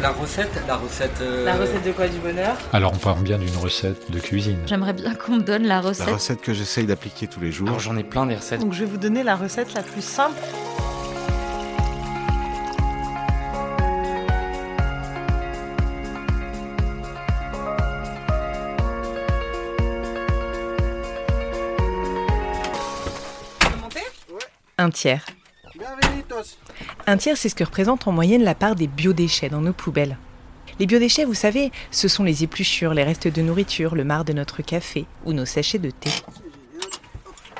La 0.00 0.10
recette, 0.10 0.50
la 0.68 0.76
recette. 0.76 1.20
euh, 1.20 1.44
La 1.44 1.56
recette 1.56 1.84
de 1.84 1.90
quoi 1.92 2.06
du 2.06 2.18
bonheur? 2.18 2.56
Alors 2.72 2.92
on 2.94 2.98
parle 2.98 3.20
bien 3.22 3.36
d'une 3.38 3.56
recette 3.56 4.10
de 4.10 4.20
cuisine. 4.20 4.58
J'aimerais 4.66 4.92
bien 4.92 5.14
qu'on 5.14 5.32
me 5.36 5.40
donne 5.42 5.62
la 5.62 5.76
La 5.76 5.80
recette. 5.80 6.08
recette 6.08 6.40
que 6.40 6.54
j'essaye 6.54 6.86
d'appliquer 6.86 7.26
tous 7.26 7.40
les 7.40 7.50
jours. 7.50 7.66
Alors 7.68 7.80
j'en 7.80 7.96
ai 7.96 8.04
plein 8.04 8.24
des 8.26 8.36
recettes. 8.36 8.60
Donc 8.60 8.72
je 8.74 8.80
vais 8.80 8.90
vous 8.90 8.96
donner 8.96 9.24
la 9.24 9.34
recette 9.34 9.74
la 9.74 9.82
plus 9.82 10.02
simple. 10.02 10.36
Un 24.80 24.90
tiers. 24.90 25.24
Un 27.08 27.16
tiers, 27.16 27.38
c'est 27.38 27.48
ce 27.48 27.54
que 27.54 27.64
représente 27.64 28.06
en 28.06 28.12
moyenne 28.12 28.44
la 28.44 28.54
part 28.54 28.74
des 28.74 28.86
biodéchets 28.86 29.48
dans 29.48 29.62
nos 29.62 29.72
poubelles. 29.72 30.18
Les 30.78 30.84
biodéchets, 30.84 31.24
vous 31.24 31.32
savez, 31.32 31.72
ce 31.90 32.06
sont 32.06 32.22
les 32.22 32.44
épluchures, 32.44 32.92
les 32.92 33.02
restes 33.02 33.28
de 33.28 33.40
nourriture, 33.40 33.94
le 33.94 34.04
marc 34.04 34.26
de 34.26 34.34
notre 34.34 34.60
café 34.60 35.06
ou 35.24 35.32
nos 35.32 35.46
sachets 35.46 35.78
de 35.78 35.88
thé. 35.88 36.10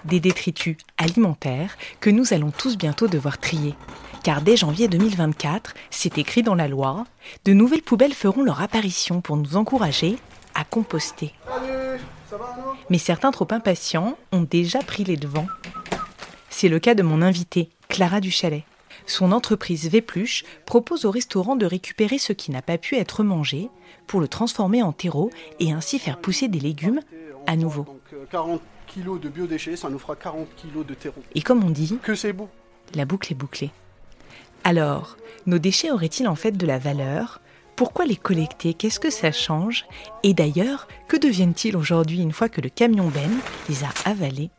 Des 0.05 0.21
détritus 0.21 0.77
alimentaires 0.99 1.79
que 1.99 2.11
nous 2.11 2.35
allons 2.35 2.51
tous 2.51 2.77
bientôt 2.77 3.09
devoir 3.09 3.39
trier. 3.39 3.75
Car 4.23 4.43
dès 4.43 4.59
janvier 4.59 4.87
2024, 4.87 5.73
c'est 5.89 6.19
écrit 6.19 6.43
dans 6.43 6.55
la 6.55 6.69
loi, 6.69 7.07
de 7.47 7.55
nouvelles 7.55 7.81
poubelles 7.81 8.13
feront 8.13 8.43
leur 8.43 8.61
apparition 8.61 9.23
pour 9.23 9.39
nous 9.39 9.57
encourager 9.57 10.19
à 10.55 10.65
composter. 10.65 11.33
Mais 12.91 12.99
certains 12.99 13.31
trop 13.31 13.49
impatients 13.51 14.19
ont 14.31 14.43
déjà 14.43 14.81
pris 14.81 15.05
les 15.05 15.17
devants. 15.17 15.49
C'est 16.51 16.69
le 16.69 16.79
cas 16.79 16.95
de 16.95 17.03
mon 17.03 17.23
invitée, 17.23 17.71
Clara 17.89 18.21
Duchalet. 18.21 18.67
Son 19.09 19.33
entreprise 19.33 19.89
Vépluche 19.89 20.45
propose 20.67 21.07
au 21.07 21.11
restaurant 21.11 21.57
de 21.57 21.65
récupérer 21.67 22.19
ce 22.19 22.35
qui 22.35 22.51
n'a 22.51 22.63
pas 22.63 22.77
pu 22.79 22.97
être 22.97 23.25
mangé 23.25 23.71
pour 24.07 24.21
le 24.21 24.29
transformer 24.29 24.83
en 24.83 24.93
terreau 24.93 25.31
et 25.61 25.73
ainsi 25.73 25.99
faire 25.99 26.21
pousser 26.21 26.47
des 26.47 26.61
légumes 26.61 27.01
à 27.47 27.57
nouveau. 27.57 27.85
Donc 27.85 28.01
euh, 28.13 28.25
40 28.31 28.61
kilos 28.87 29.19
de 29.19 29.31
biodéchets, 29.31 29.77
ça 29.77 29.89
nous 29.89 29.99
fera 29.99 30.15
40 30.15 30.47
kilos 30.57 30.87
de 30.87 30.93
terreau. 30.93 31.23
Et 31.35 31.41
comme 31.41 31.65
on 31.65 31.71
dit, 31.71 31.99
Que 32.03 32.15
c'est 32.15 32.33
beau 32.35 32.49
la 32.95 33.05
boucle 33.05 33.33
est 33.33 33.37
bouclée. 33.37 33.71
Alors, 34.65 35.17
nos 35.47 35.59
déchets 35.59 35.91
auraient-ils 35.91 36.29
en 36.29 36.35
fait 36.35 36.53
de 36.53 36.67
la 36.67 36.79
valeur? 36.79 37.41
Pourquoi 37.77 38.07
les 38.07 38.17
collecter? 38.17 38.75
Qu'est-ce 38.75 38.99
que 39.01 39.11
ça 39.11 39.31
change? 39.31 39.87
Et 40.23 40.35
d'ailleurs, 40.35 40.89
que 41.07 41.17
deviennent-ils 41.17 41.77
aujourd'hui 41.77 42.21
une 42.21 42.33
fois 42.33 42.49
que 42.49 42.61
le 42.61 42.69
camion 42.69 43.09
Ben 43.09 43.31
les 43.69 43.85
a 43.85 43.89
avalés? 44.05 44.51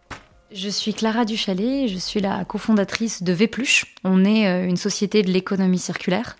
Je 0.52 0.68
suis 0.68 0.96
Clara 0.96 1.26
Duchalet, 1.26 1.88
je 1.88 2.00
suis 2.00 2.22
la 2.22 2.44
cofondatrice 2.44 3.22
de 3.22 3.34
Vépluche. 3.34 3.86
On 4.04 4.26
est 4.26 4.48
euh, 4.48 4.68
une 4.68 4.78
société 4.78 5.22
de 5.22 5.30
l'économie 5.30 5.78
circulaire 5.78 6.38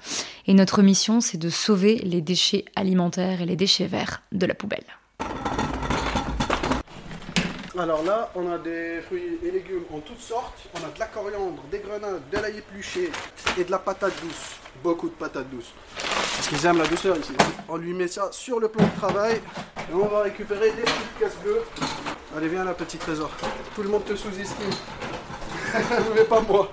et 0.48 0.56
notre 0.56 0.82
mission 0.82 1.22
c'est 1.22 1.38
de 1.38 1.50
sauver 1.52 1.98
les 1.98 2.20
déchets 2.20 2.66
alimentaires 2.76 3.44
et 3.44 3.46
les 3.46 3.56
déchets 3.56 3.86
verts 3.86 4.24
de 4.32 4.48
la 4.48 4.56
poubelle. 4.56 4.86
Alors 7.78 8.04
là, 8.04 8.32
on 8.34 8.52
a 8.52 8.58
des 8.58 9.00
fruits 9.06 9.38
et 9.44 9.52
légumes 9.52 9.86
en 9.94 10.00
toutes 10.00 10.20
sortes. 10.20 10.58
On 10.74 10.80
a 10.80 10.92
de 10.92 11.00
la 11.00 11.06
coriandre, 11.06 11.62
des 11.72 11.80
grenades, 11.80 12.24
de 12.32 12.38
l'ail 12.40 12.58
épluché 12.58 13.12
et 13.60 13.64
de 13.64 13.72
la 13.72 13.78
patate 13.78 14.14
douce. 14.24 14.56
Beaucoup 14.84 15.10
de 15.10 15.14
patates 15.14 15.50
douces. 15.50 15.74
Parce 15.96 16.48
qu'ils 16.48 16.66
aiment 16.66 16.78
la 16.78 16.88
douceur 16.88 17.18
ici. 17.18 17.34
On 17.68 17.76
lui 17.78 17.94
met 17.94 18.08
ça 18.08 18.30
sur 18.32 18.60
le 18.60 18.70
plan 18.70 18.86
de 18.86 18.96
travail 18.96 19.42
et 19.78 19.94
on 19.94 20.08
va 20.08 20.22
récupérer 20.22 20.72
des 20.72 20.84
petites 20.84 21.20
caisses 21.20 21.38
bleues. 21.44 21.64
Allez, 22.36 22.48
viens 22.48 22.64
là, 22.64 22.74
petit 22.74 22.98
trésor. 22.98 23.30
Tout 23.76 23.84
le 23.84 23.90
monde 23.90 24.06
te 24.06 24.16
sous-estime. 24.16 24.70
Mais 26.16 26.24
pas 26.24 26.42
moi. 26.42 26.72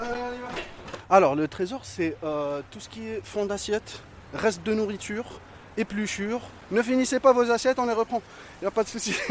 Allez, 0.00 0.10
on 0.12 0.34
y 0.34 0.38
va. 0.38 0.48
Alors, 1.10 1.34
le 1.34 1.48
trésor, 1.48 1.80
c'est 1.84 2.16
euh, 2.22 2.62
tout 2.70 2.80
ce 2.80 2.88
qui 2.88 3.06
est 3.06 3.20
fond 3.24 3.44
d'assiette, 3.44 4.00
reste 4.34 4.62
de 4.62 4.72
nourriture, 4.72 5.40
épluchure. 5.76 6.40
Ne 6.70 6.80
finissez 6.82 7.18
pas 7.20 7.32
vos 7.32 7.50
assiettes, 7.50 7.78
on 7.78 7.86
les 7.86 7.92
reprend. 7.92 8.22
Il 8.60 8.68
a 8.68 8.70
pas 8.70 8.84
de 8.84 8.88
souci. 8.88 9.14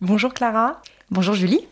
Bonjour 0.00 0.34
Clara, 0.34 0.82
Bonjour 1.10 1.34
Julie. 1.34 1.66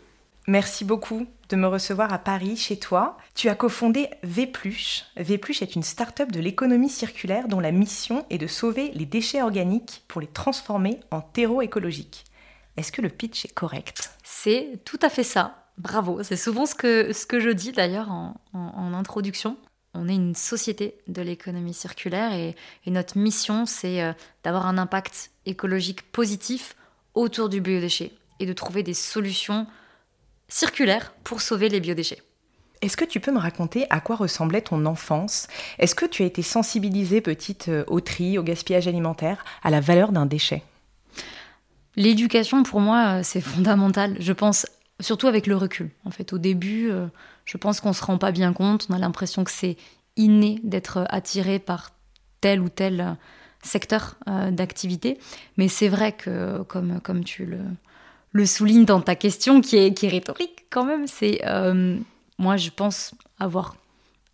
Merci 0.46 0.84
beaucoup 0.84 1.26
de 1.48 1.56
me 1.56 1.66
recevoir 1.66 2.12
à 2.12 2.18
Paris, 2.18 2.56
chez 2.56 2.78
toi. 2.78 3.18
Tu 3.34 3.48
as 3.48 3.54
cofondé 3.54 4.08
Vépluche. 4.22 5.04
Vépluche 5.16 5.62
est 5.62 5.74
une 5.74 5.82
start-up 5.82 6.32
de 6.32 6.40
l'économie 6.40 6.88
circulaire 6.88 7.48
dont 7.48 7.60
la 7.60 7.72
mission 7.72 8.24
est 8.30 8.38
de 8.38 8.46
sauver 8.46 8.90
les 8.94 9.06
déchets 9.06 9.42
organiques 9.42 10.02
pour 10.08 10.20
les 10.20 10.26
transformer 10.26 11.00
en 11.10 11.20
terreau 11.20 11.60
écologique. 11.60 12.24
Est-ce 12.76 12.90
que 12.90 13.02
le 13.02 13.10
pitch 13.10 13.44
est 13.44 13.54
correct? 13.54 14.12
C'est 14.22 14.80
tout 14.84 14.98
à 15.02 15.10
fait 15.10 15.24
ça. 15.24 15.66
Bravo. 15.78 16.22
C'est 16.22 16.36
souvent 16.36 16.66
ce 16.66 16.74
que, 16.74 17.12
ce 17.12 17.26
que 17.26 17.38
je 17.38 17.50
dis 17.50 17.72
d'ailleurs 17.72 18.10
en, 18.10 18.34
introduction. 18.94 19.56
On 19.94 20.08
est 20.08 20.14
une 20.14 20.34
société 20.34 20.96
de 21.06 21.20
l'économie 21.20 21.74
circulaire 21.74 22.32
et, 22.32 22.56
et 22.86 22.90
notre 22.90 23.18
mission, 23.18 23.66
c'est 23.66 24.02
euh, 24.02 24.12
d'avoir 24.42 24.66
un 24.66 24.78
impact 24.78 25.32
écologique 25.44 26.10
positif 26.12 26.76
autour 27.14 27.50
du 27.50 27.60
biodéchet 27.60 28.12
et 28.40 28.46
de 28.46 28.52
trouver 28.54 28.82
des 28.82 28.94
solutions 28.94 29.66
circulaires 30.52 31.14
pour 31.24 31.40
sauver 31.40 31.68
les 31.68 31.80
biodéchets. 31.80 32.22
Est-ce 32.82 32.96
que 32.96 33.04
tu 33.04 33.20
peux 33.20 33.32
me 33.32 33.38
raconter 33.38 33.86
à 33.90 34.00
quoi 34.00 34.16
ressemblait 34.16 34.60
ton 34.60 34.84
enfance? 34.86 35.46
Est-ce 35.78 35.94
que 35.94 36.04
tu 36.04 36.24
as 36.24 36.26
été 36.26 36.42
sensibilisée 36.42 37.20
petite 37.20 37.68
euh, 37.68 37.84
au 37.86 38.00
tri, 38.00 38.38
au 38.38 38.42
gaspillage 38.42 38.88
alimentaire, 38.88 39.44
à 39.62 39.70
la 39.70 39.80
valeur 39.80 40.12
d'un 40.12 40.26
déchet? 40.26 40.62
L'éducation, 41.96 42.64
pour 42.64 42.80
moi, 42.80 43.18
euh, 43.18 43.20
c'est 43.22 43.40
fondamental. 43.40 44.16
Je 44.18 44.32
pense, 44.32 44.66
surtout 45.00 45.28
avec 45.28 45.46
le 45.46 45.56
recul. 45.56 45.90
En 46.04 46.10
fait, 46.10 46.32
au 46.32 46.38
début, 46.38 46.90
euh, 46.90 47.06
je 47.44 47.56
pense 47.56 47.80
qu'on 47.80 47.92
se 47.92 48.04
rend 48.04 48.18
pas 48.18 48.32
bien 48.32 48.52
compte. 48.52 48.88
On 48.90 48.94
a 48.94 48.98
l'impression 48.98 49.44
que 49.44 49.52
c'est 49.52 49.76
inné 50.16 50.60
d'être 50.64 51.06
attiré 51.08 51.60
par 51.60 51.92
tel 52.40 52.60
ou 52.60 52.68
tel 52.68 53.16
secteur 53.62 54.16
d'activité. 54.50 55.18
Mais 55.56 55.68
c'est 55.68 55.88
vrai 55.88 56.12
que, 56.12 56.62
comme, 56.64 57.00
comme 57.00 57.22
tu 57.22 57.46
le, 57.46 57.60
le 58.32 58.46
soulignes 58.46 58.84
dans 58.84 59.00
ta 59.00 59.14
question, 59.14 59.60
qui 59.60 59.76
est, 59.76 59.94
qui 59.94 60.06
est 60.06 60.10
rhétorique 60.10 60.66
quand 60.70 60.84
même, 60.84 61.06
c'est 61.06 61.42
euh, 61.46 61.98
moi, 62.38 62.56
je 62.56 62.70
pense 62.70 63.14
avoir 63.38 63.76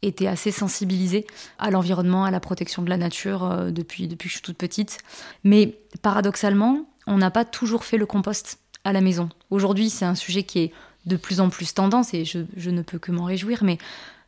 été 0.02 0.28
assez 0.28 0.52
sensibilisée 0.52 1.26
à 1.58 1.70
l'environnement, 1.70 2.24
à 2.24 2.30
la 2.30 2.38
protection 2.38 2.82
de 2.82 2.88
la 2.88 2.96
nature 2.96 3.44
euh, 3.44 3.70
depuis, 3.70 4.06
depuis 4.06 4.28
que 4.28 4.32
je 4.32 4.36
suis 4.36 4.42
toute 4.42 4.56
petite. 4.56 4.98
Mais 5.42 5.80
paradoxalement, 6.02 6.86
on 7.06 7.18
n'a 7.18 7.30
pas 7.30 7.44
toujours 7.44 7.84
fait 7.84 7.96
le 7.96 8.06
compost 8.06 8.60
à 8.84 8.92
la 8.92 9.00
maison. 9.00 9.28
Aujourd'hui, 9.50 9.90
c'est 9.90 10.04
un 10.04 10.14
sujet 10.14 10.44
qui 10.44 10.60
est 10.60 10.72
de 11.06 11.16
plus 11.16 11.40
en 11.40 11.48
plus 11.48 11.74
tendance 11.74 12.14
et 12.14 12.24
je, 12.24 12.40
je 12.56 12.70
ne 12.70 12.82
peux 12.82 12.98
que 12.98 13.10
m'en 13.10 13.24
réjouir, 13.24 13.64
mais 13.64 13.78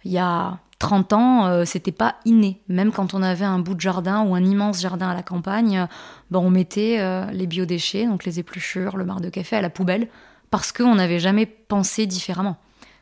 il 0.04 0.10
y 0.10 0.19
a 0.19 0.58
30 0.80 1.12
ans, 1.12 1.46
euh, 1.46 1.64
c'était 1.64 1.92
pas 1.92 2.16
inné. 2.24 2.60
Même 2.68 2.91
quand 2.91 3.14
on 3.14 3.22
avait 3.22 3.44
un 3.44 3.58
bout 3.60 3.74
de 3.74 3.80
jardin 3.80 4.22
ou 4.24 4.34
un 4.34 4.42
immense 4.44 4.80
jardin 4.80 5.10
à 5.10 5.14
la 5.14 5.22
campagne, 5.22 5.78
euh, 5.78 5.86
ben, 6.32 6.41
on 6.41 6.50
mettait 6.50 6.96
euh, 7.00 7.26
les 7.30 7.46
biodéchets, 7.46 8.06
donc 8.06 8.24
les 8.24 8.41
épluchures, 8.41 8.96
le 8.96 9.04
marc 9.04 9.20
de 9.20 9.28
café 9.28 9.56
à 9.56 9.60
la 9.60 9.70
poubelle, 9.70 10.08
parce 10.50 10.72
qu'on 10.72 10.96
n'avait 10.96 11.20
jamais 11.20 11.46
pensé 11.46 12.06
différemment. 12.06 12.56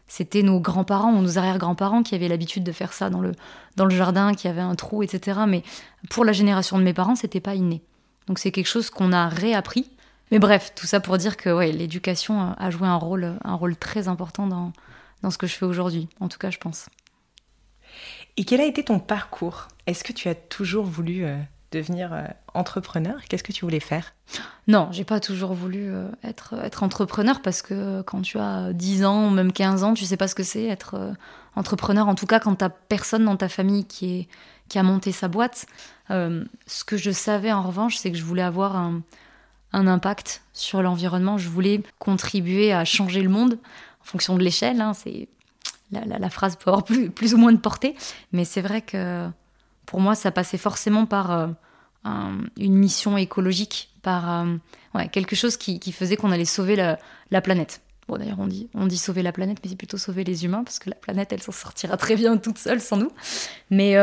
C'était 0.09 0.43
nos 0.43 0.59
grands-parents 0.59 1.13
ou 1.13 1.23
nos 1.23 1.39
arrière-grands-parents 1.39 2.03
qui 2.03 2.15
avaient 2.15 2.29
l'habitude 2.29 2.65
de 2.65 2.73
faire 2.73 2.93
ça 2.93 3.11
dans 3.11 3.21
le, 3.21 3.33
dans 3.77 3.85
le 3.85 3.95
jardin, 3.95 4.35
qui 4.35 4.49
avait 4.49 4.61
un 4.61 4.75
trou, 4.75 5.03
etc. 5.03 5.41
Mais 5.47 5.63
pour 6.11 6.25
la 6.25 6.33
génération 6.33 6.79
de 6.79 6.83
mes 6.83 6.95
parents, 6.95 7.15
c'était 7.15 7.41
pas 7.41 7.55
inné. 7.55 7.81
Donc 8.27 8.39
c'est 8.39 8.51
quelque 8.51 8.67
chose 8.67 8.91
qu'on 8.91 9.13
a 9.13 9.29
réappris. 9.29 9.89
Mais 10.33 10.39
bref, 10.39 10.73
tout 10.75 10.87
ça 10.87 10.99
pour 11.01 11.17
dire 11.17 11.37
que 11.37 11.49
ouais, 11.51 11.71
l'éducation 11.73 12.55
a- 12.59 12.71
joué 12.71 12.89
un 12.89 12.97
rôle, 12.97 13.35
un 13.45 13.55
rôle 13.55 13.77
très 13.77 14.09
important 14.09 14.47
dans, 14.47 14.73
dans 15.23 15.31
ce 15.31 15.39
que 15.39 15.47
je 15.47 15.55
fais 15.55 15.65
aujourd'hui. 15.65 16.09
En 16.21 16.29
tout 16.29 16.39
cas, 16.39 16.51
je 16.51 16.59
pense. 16.59 16.87
Et 18.39 18.45
quel 18.45 18.61
a 18.61 18.65
été 18.65 18.85
ton 18.85 19.01
parcours? 19.01 19.67
Est-ce 19.89 20.05
que 20.05 20.13
tu 20.13 20.29
as 20.29 20.37
toujours 20.37 20.85
voulu 20.85 21.25
euh, 21.25 21.37
devenir 21.73 22.13
euh, 22.13 22.23
entrepreneur? 22.55 23.17
Qu'est-ce 23.29 23.43
que 23.43 23.51
tu 23.53 23.65
voulais 23.65 23.81
faire? 23.81 24.15
Non, 24.69 24.89
j'ai 24.93 25.03
pas 25.03 25.19
toujours 25.19 25.55
voulu 25.55 25.93
euh, 25.93 26.09
être, 26.23 26.55
entrepreneur 26.85 27.43
parce 27.43 27.63
que 27.63 28.01
quand 28.03 28.23
tu 28.23 28.39
as 28.39 28.73
10 28.73 29.05
ans 29.05 29.31
même 29.31 29.53
15 29.53 29.83
ans, 29.83 29.93
tu 29.93 30.05
sais 30.05 30.17
pas 30.17 30.29
ce 30.29 30.37
que 30.37 30.45
c'est 30.45 30.67
être 30.67 31.17
entrepreneur. 31.57 32.07
En 32.07 32.15
tout 32.15 32.27
cas, 32.27 32.39
quand 32.39 32.55
t'as 32.55 32.69
personne 32.69 33.25
dans 33.25 33.37
ta 33.37 33.49
famille 33.49 33.85
qui, 33.87 34.21
est, 34.21 34.29
qui 34.69 34.79
a 34.79 34.85
monté 34.85 35.11
sa 35.11 35.27
boîte. 35.27 35.67
Ce 36.09 36.85
que 36.87 36.97
je 36.97 37.11
savais 37.11 37.51
en 37.51 37.63
revanche, 37.63 37.97
c'est 37.97 38.13
que 38.13 38.17
je 38.17 38.25
voulais 38.25 38.43
avoir 38.43 38.77
un, 38.77 39.03
un 39.73 39.89
impact 39.89 40.43
sur 40.53 40.81
l'environnement. 40.81 41.39
Je 41.39 41.49
voulais 41.49 41.83
contribuer 41.99 42.73
à 42.73 42.85
changer 42.85 43.21
le 43.21 43.31
monde 43.31 43.59
en 44.01 44.05
fonction 44.05 44.37
de 44.37 44.45
l'échelle. 44.45 44.81
hein. 44.81 44.95
c'est 44.95 45.29
la, 45.91 46.31
phrase 46.31 46.57
peut 46.57 46.71
avoir 46.71 46.85
plus, 46.85 47.35
ou 47.35 47.39
moins 47.39 47.53
de 47.53 47.59
portée, 47.59 47.95
mais 48.33 48.45
c'est 48.45 48.61
vrai 48.61 48.83
que 48.83 49.29
pour 49.87 50.01
moi, 50.01 50.15
ça 50.15 50.31
passait 50.31 50.59
forcément 50.59 51.07
par 51.07 51.31
euh, 51.31 51.47
une 52.57 52.75
mission 52.75 53.17
écologique, 53.17 53.91
par 54.03 54.47
quelque 55.13 55.37
chose 55.37 55.57
qui, 55.57 55.93
faisait 55.93 56.17
qu'on 56.17 56.31
allait 56.31 56.45
sauver 56.45 56.77
la, 56.77 57.41
planète. 57.41 57.81
Bon, 58.07 58.17
d'ailleurs, 58.17 58.41
on 58.41 58.47
dit, 58.47 58.69
on 58.75 58.87
dit 58.87 58.97
sauver 58.97 59.23
la 59.23 59.33
planète, 59.33 59.59
mais 59.63 59.71
c'est 59.71 59.77
plutôt 59.77 59.99
sauver 59.99 60.25
les 60.25 60.45
humains, 60.45 60.65
parce 60.65 60.79
que 60.79 60.91
la 60.91 60.97
planète, 60.97 61.33
elle 61.33 61.43
s'en 61.43 61.53
sortira 61.53 61.97
très 61.97 62.17
bien 62.17 62.37
toute 62.37 62.59
seule 62.59 62.81
sans 62.81 62.97
nous. 62.97 63.13
Mais 63.71 63.97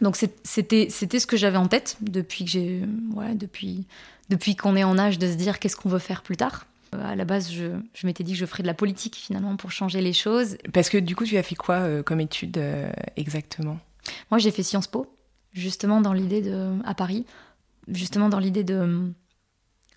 donc 0.00 0.16
c'était 0.16 0.88
ce 0.88 1.26
que 1.26 1.36
j'avais 1.36 1.58
en 1.58 1.66
tête 1.66 1.96
depuis 2.00 2.44
que 2.44 2.50
j'ai 2.50 2.82
ouais, 3.14 3.34
depuis 3.34 3.84
depuis 4.30 4.56
qu'on 4.56 4.76
est 4.76 4.84
en 4.84 4.98
âge 4.98 5.18
de 5.18 5.30
se 5.30 5.34
dire 5.34 5.58
qu'est-ce 5.58 5.76
qu'on 5.76 5.88
veut 5.88 5.98
faire 5.98 6.22
plus 6.22 6.36
tard. 6.36 6.66
Euh, 6.94 7.12
à 7.12 7.16
la 7.16 7.24
base, 7.24 7.50
je, 7.50 7.78
je 7.94 8.06
m'étais 8.06 8.24
dit 8.24 8.32
que 8.32 8.38
je 8.38 8.46
ferais 8.46 8.62
de 8.62 8.66
la 8.66 8.74
politique 8.74 9.16
finalement 9.16 9.56
pour 9.56 9.70
changer 9.70 10.00
les 10.00 10.12
choses. 10.12 10.56
Parce 10.72 10.88
que 10.88 10.98
du 10.98 11.16
coup, 11.16 11.24
tu 11.24 11.36
as 11.36 11.42
fait 11.42 11.54
quoi 11.54 11.76
euh, 11.76 12.02
comme 12.02 12.20
étude 12.20 12.58
euh, 12.58 12.90
exactement? 13.16 13.78
Moi, 14.30 14.38
j'ai 14.38 14.50
fait 14.50 14.62
Sciences 14.62 14.86
Po, 14.86 15.06
justement 15.52 16.00
dans 16.00 16.12
l'idée 16.12 16.42
de 16.42 16.76
à 16.84 16.94
Paris, 16.94 17.26
justement 17.88 18.28
dans 18.28 18.38
l'idée 18.38 18.64
de 18.64 19.12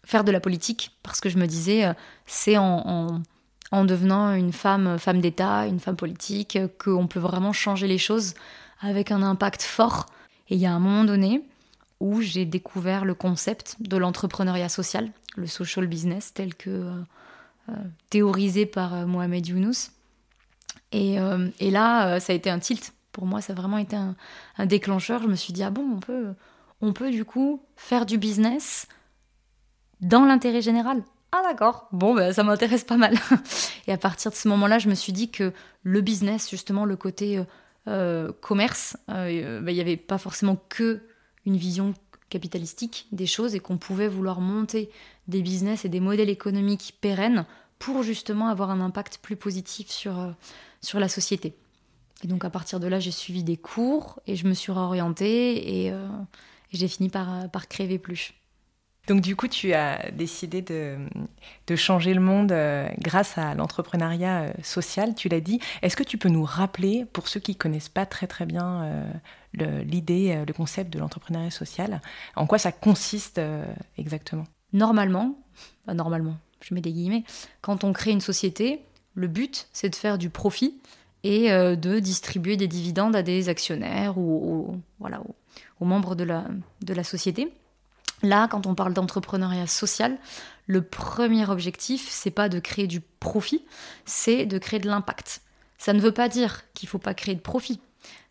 faire 0.06 0.24
de 0.24 0.32
la 0.32 0.40
politique, 0.40 0.92
parce 1.04 1.22
que 1.22 1.30
je 1.30 1.38
me 1.38 1.48
disais 1.48 1.86
c'est 2.26 2.58
en, 2.58 2.84
en, 2.86 3.24
en, 3.72 3.86
devenant 3.86 4.34
une 4.34 4.52
femme 4.52 5.00
femme 5.00 5.22
d'État, 5.22 5.66
une 5.66 5.80
femme 5.80 5.96
politique, 5.96 6.58
qu'on 6.78 7.08
peut 7.08 7.22
vraiment 7.22 7.54
changer 7.54 7.88
les 7.88 7.98
choses 7.98 8.34
avec 8.82 9.12
un 9.12 9.24
impact 9.24 9.62
fort. 9.64 10.08
Et 10.50 10.56
il 10.56 10.60
y 10.60 10.66
a 10.66 10.74
un 10.74 10.80
moment 10.80 11.06
donné 11.06 11.42
où 12.02 12.22
j'ai 12.22 12.44
découvert 12.44 13.06
le 13.06 13.14
concept 13.14 13.78
de 13.80 13.96
l'entrepreneuriat 13.96 14.68
social, 14.68 15.10
le 15.36 15.48
social 15.48 15.88
business 15.88 16.34
tel 16.34 16.56
que 16.56 16.70
euh, 16.70 16.92
euh, 17.70 17.74
théorisé 18.10 18.66
par 18.66 18.94
euh, 18.94 19.06
Mohamed 19.06 19.46
Younous. 19.46 19.92
Et, 20.92 21.16
et, 21.60 21.72
là, 21.72 22.20
ça 22.20 22.34
a 22.34 22.36
été 22.36 22.52
un 22.52 22.60
tilt. 22.60 22.94
Pour 23.14 23.26
moi, 23.26 23.42
ça 23.42 23.54
a 23.54 23.56
vraiment 23.56 23.80
été 23.80 23.96
un, 23.96 24.16
déclencheur. 24.68 25.24
Je 25.24 25.28
me 25.28 25.34
suis 25.34 25.52
dit, 25.52 25.64
ah 25.64 25.72
bon, 25.72 25.82
on 25.96 26.00
peut, 26.00 26.36
on 26.82 26.94
peut 26.94 27.10
du 27.10 27.26
coup 27.26 27.64
faire 27.76 28.06
du 28.06 28.20
business 28.20 28.88
dans 30.02 30.24
l'intérêt 30.24 30.62
général. 30.62 31.02
Ah 31.32 31.42
d'accord, 31.44 31.88
bon, 31.92 32.14
ben, 32.14 32.32
ça 32.32 32.44
m'intéresse 32.44 32.84
pas 32.84 32.98
mal. 32.98 33.16
et 33.88 33.92
à 33.92 33.98
partir 33.98 34.30
de 34.30 34.36
ce 34.36 34.48
moment-là, 34.50 34.78
je 34.78 34.88
me 34.88 34.94
suis 34.94 35.14
dit 35.14 35.32
que 35.32 35.52
le 35.82 36.02
business, 36.02 36.48
justement, 36.48 36.86
le 36.86 36.96
côté 36.96 37.44
euh, 37.90 38.32
commerce, 38.40 38.96
euh, 39.10 39.60
bah, 39.60 39.72
il 39.72 39.76
n'y 39.76 39.82
avait 39.82 39.98
pas 39.98 40.18
forcément 40.18 40.58
que 40.70 41.02
une 41.46 41.58
vision 41.58 41.94
capitalistique 42.30 43.08
des 43.12 43.26
choses 43.26 43.56
et 43.56 43.60
qu'on 43.60 43.78
pouvait 43.78 44.08
vouloir 44.08 44.40
monter 44.40 44.90
des 45.28 45.42
business 45.42 45.86
et 45.86 45.90
des 45.90 46.00
modèles 46.00 46.30
économiques 46.30 46.98
pérennes 47.02 47.46
pour 47.80 48.04
justement 48.04 48.48
avoir 48.48 48.70
un 48.70 48.82
impact 48.82 49.20
plus 49.22 49.36
positif 49.36 49.90
sur, 49.90 50.20
euh, 50.20 50.32
sur 50.82 51.00
la 51.00 51.08
société. 51.08 51.56
Et 52.24 52.28
donc 52.28 52.46
à 52.46 52.50
partir 52.50 52.80
de 52.80 52.88
là, 52.88 53.00
j'ai 53.00 53.12
suivi 53.12 53.44
des 53.44 53.58
cours 53.58 54.20
et 54.28 54.36
je 54.36 54.48
me 54.48 54.54
suis 54.54 54.72
réorientée 54.72 55.86
et, 55.86 55.94
j'ai 56.72 56.88
fini 56.88 57.10
par, 57.10 57.52
par 57.52 57.68
créer 57.68 58.00
plus. 58.00 58.34
Donc 59.08 59.20
du 59.20 59.36
coup, 59.36 59.48
tu 59.48 59.74
as 59.74 60.12
décidé 60.12 60.62
de, 60.62 60.98
changer 61.76 62.14
le 62.14 62.22
monde 62.22 62.52
euh, 62.52 62.88
grâce 63.00 63.38
à 63.38 63.54
l'entrepreneuriat 63.54 64.44
euh, 64.44 64.54
social, 64.64 65.14
tu 65.14 65.28
l'as 65.28 65.42
dit. 65.42 65.60
Est-ce 65.82 65.98
que 65.98 66.04
tu 66.04 66.18
peux 66.18 66.30
nous 66.30 66.46
rappeler, 66.46 67.06
pour 67.12 67.28
ceux 67.28 67.40
qui 67.40 67.56
connaissent 67.56 67.90
pas 67.90 68.06
très 68.06 68.28
très 68.28 68.46
bien 68.46 68.84
euh, 69.60 69.84
l'idée, 69.84 70.44
le, 70.48 70.54
concept 70.54 70.92
de 70.94 71.00
l'entrepreneuriat 71.00 71.52
social, 71.52 72.02
en 72.36 72.48
quoi 72.48 72.58
ça 72.58 72.72
consiste 72.72 73.42
exactement? 73.98 74.46
Normalement, 74.74 75.40
normalement, 75.88 76.38
je 76.62 76.74
mets 76.74 76.82
des 76.82 76.92
guillemets, 76.92 77.24
quand 77.62 77.84
on 77.84 77.94
crée 77.94 78.12
une 78.12 78.22
société, 78.22 78.82
le 79.16 79.28
but 79.28 79.68
c'est 79.72 79.90
de 79.90 79.96
faire 79.96 80.18
du 80.18 80.30
profit 80.30 80.80
et 81.24 81.50
de 81.52 82.00
distribuer 82.00 82.58
des 82.58 82.68
dividendes 82.68 83.16
à 83.16 83.22
des 83.22 83.48
actionnaires 83.48 84.18
ou, 84.18 84.82
voilà, 85.00 85.22
aux, 85.80 85.86
membres 85.86 86.16
de 86.16 86.24
la, 86.24 86.46
de 86.82 86.94
la 86.94 87.04
société. 87.04 87.54
Là, 88.24 88.48
quand 88.48 88.66
on 88.68 88.74
parle 88.76 88.94
d'entrepreneuriat 88.94 89.68
social, 89.68 90.18
le 90.66 90.82
premier 90.82 91.50
objectif, 91.50 92.08
c'est 92.10 92.32
pas 92.32 92.50
de 92.50 92.60
créer 92.60 92.88
du 92.88 93.02
profit, 93.02 93.66
c'est 94.06 94.46
de 94.46 94.58
créer 94.58 94.80
de 94.80 94.88
l'impact. 94.88 95.42
Ça 95.78 95.92
ne 95.92 96.00
veut 96.00 96.14
pas 96.14 96.30
dire 96.30 96.64
qu'il 96.74 96.88
faut 96.88 97.00
pas 97.00 97.14
créer 97.14 97.36
de 97.36 97.42
profit. 97.42 97.82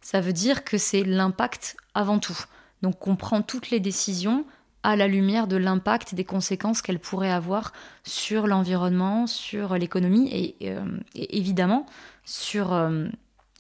Ça 0.01 0.23
veut 0.23 0.33
dire 0.33 0.65
que 0.65 0.79
c'est 0.79 1.05
l'impact 1.05 1.77
avant 1.95 2.19
tout. 2.19 2.39
Donc 2.81 3.07
on 3.07 3.17
prend 3.17 3.43
toutes 3.43 3.71
les 3.71 3.81
décisions 3.81 4.47
à 4.83 4.97
la 4.97 5.07
lumière 5.07 5.47
de 5.47 5.57
l'impact, 5.57 6.15
des 6.15 6.25
conséquences 6.25 6.83
qu'elles 6.83 6.99
pourraient 6.99 7.31
avoir 7.31 7.73
sur 8.05 8.47
l'environnement, 8.47 9.27
sur 9.27 9.75
l'économie 9.75 10.29
et, 10.33 10.57
euh, 10.71 10.85
évidemment 11.15 11.87
sur 12.25 12.73
euh, 12.73 13.07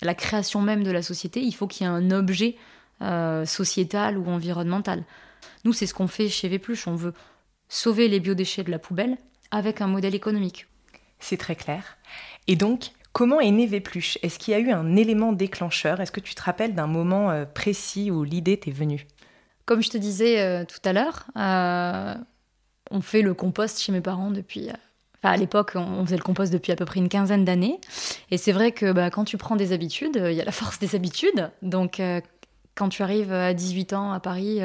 la 0.02 0.14
création 0.14 0.60
même 0.60 0.82
de 0.82 0.90
la 0.90 1.02
société. 1.02 1.40
Il 1.40 1.52
faut 1.52 1.66
qu'il 1.66 1.86
y 1.86 1.90
ait 1.90 1.92
un 1.92 2.10
objet 2.10 2.56
euh, 3.02 3.44
sociétal 3.46 4.18
ou 4.18 4.28
environnemental. 4.28 5.04
Nous, 5.64 5.72
c'est 5.72 5.86
ce 5.86 5.94
qu'on 5.94 6.08
fait 6.08 6.28
chez 6.28 6.48
Vépluche. 6.48 6.88
On 6.88 6.96
veut 6.96 7.14
sauver 7.68 8.08
les 8.08 8.20
biodéchets 8.20 8.64
de 8.64 8.70
la 8.70 8.78
poubelle 8.78 9.16
avec 9.50 9.80
un 9.80 9.86
modèle 9.86 10.14
économique. 10.14 10.66
C'est 11.20 11.36
très 11.36 11.54
clair. 11.54 11.98
Et 12.48 12.56
donc, 12.56 12.90
comment 13.12 13.40
est 13.40 13.52
né 13.52 13.66
Vépluche? 13.66 14.18
Est-ce 14.22 14.40
qu'il 14.40 14.52
y 14.52 14.56
a 14.56 14.60
eu 14.60 14.72
un 14.72 14.96
élément 14.96 15.32
déclencheur? 15.32 16.00
Est-ce 16.00 16.10
que 16.10 16.20
tu 16.20 16.34
te 16.34 16.42
rappelles 16.42 16.74
d'un 16.74 16.88
moment 16.88 17.44
précis 17.54 18.10
où 18.10 18.24
l'idée 18.24 18.58
t'est 18.58 18.72
venue? 18.72 19.06
Comme 19.66 19.82
je 19.82 19.90
te 19.90 19.98
disais 19.98 20.40
euh, 20.40 20.64
tout 20.64 20.80
à 20.84 20.92
l'heure, 20.92 21.26
euh, 21.36 22.14
on 22.90 23.00
fait 23.00 23.22
le 23.22 23.34
compost 23.34 23.80
chez 23.80 23.92
mes 23.92 24.00
parents 24.00 24.30
depuis. 24.30 24.68
Enfin, 25.18 25.34
à 25.34 25.36
l'époque, 25.36 25.72
on 25.74 26.04
faisait 26.04 26.16
le 26.16 26.22
compost 26.22 26.52
depuis 26.52 26.72
à 26.72 26.76
peu 26.76 26.84
près 26.84 26.98
une 26.98 27.08
quinzaine 27.08 27.44
d'années. 27.44 27.80
Et 28.30 28.38
c'est 28.38 28.52
vrai 28.52 28.72
que 28.72 28.92
bah, 28.92 29.10
quand 29.10 29.24
tu 29.24 29.36
prends 29.36 29.56
des 29.56 29.72
habitudes, 29.72 30.16
il 30.16 30.34
y 30.34 30.40
a 30.40 30.44
la 30.44 30.52
force 30.52 30.78
des 30.78 30.94
habitudes. 30.96 31.50
Donc, 31.62 32.02
quand 32.74 32.88
tu 32.88 33.02
arrives 33.02 33.32
à 33.32 33.54
18 33.54 33.92
ans 33.92 34.12
à 34.12 34.18
Paris, 34.18 34.60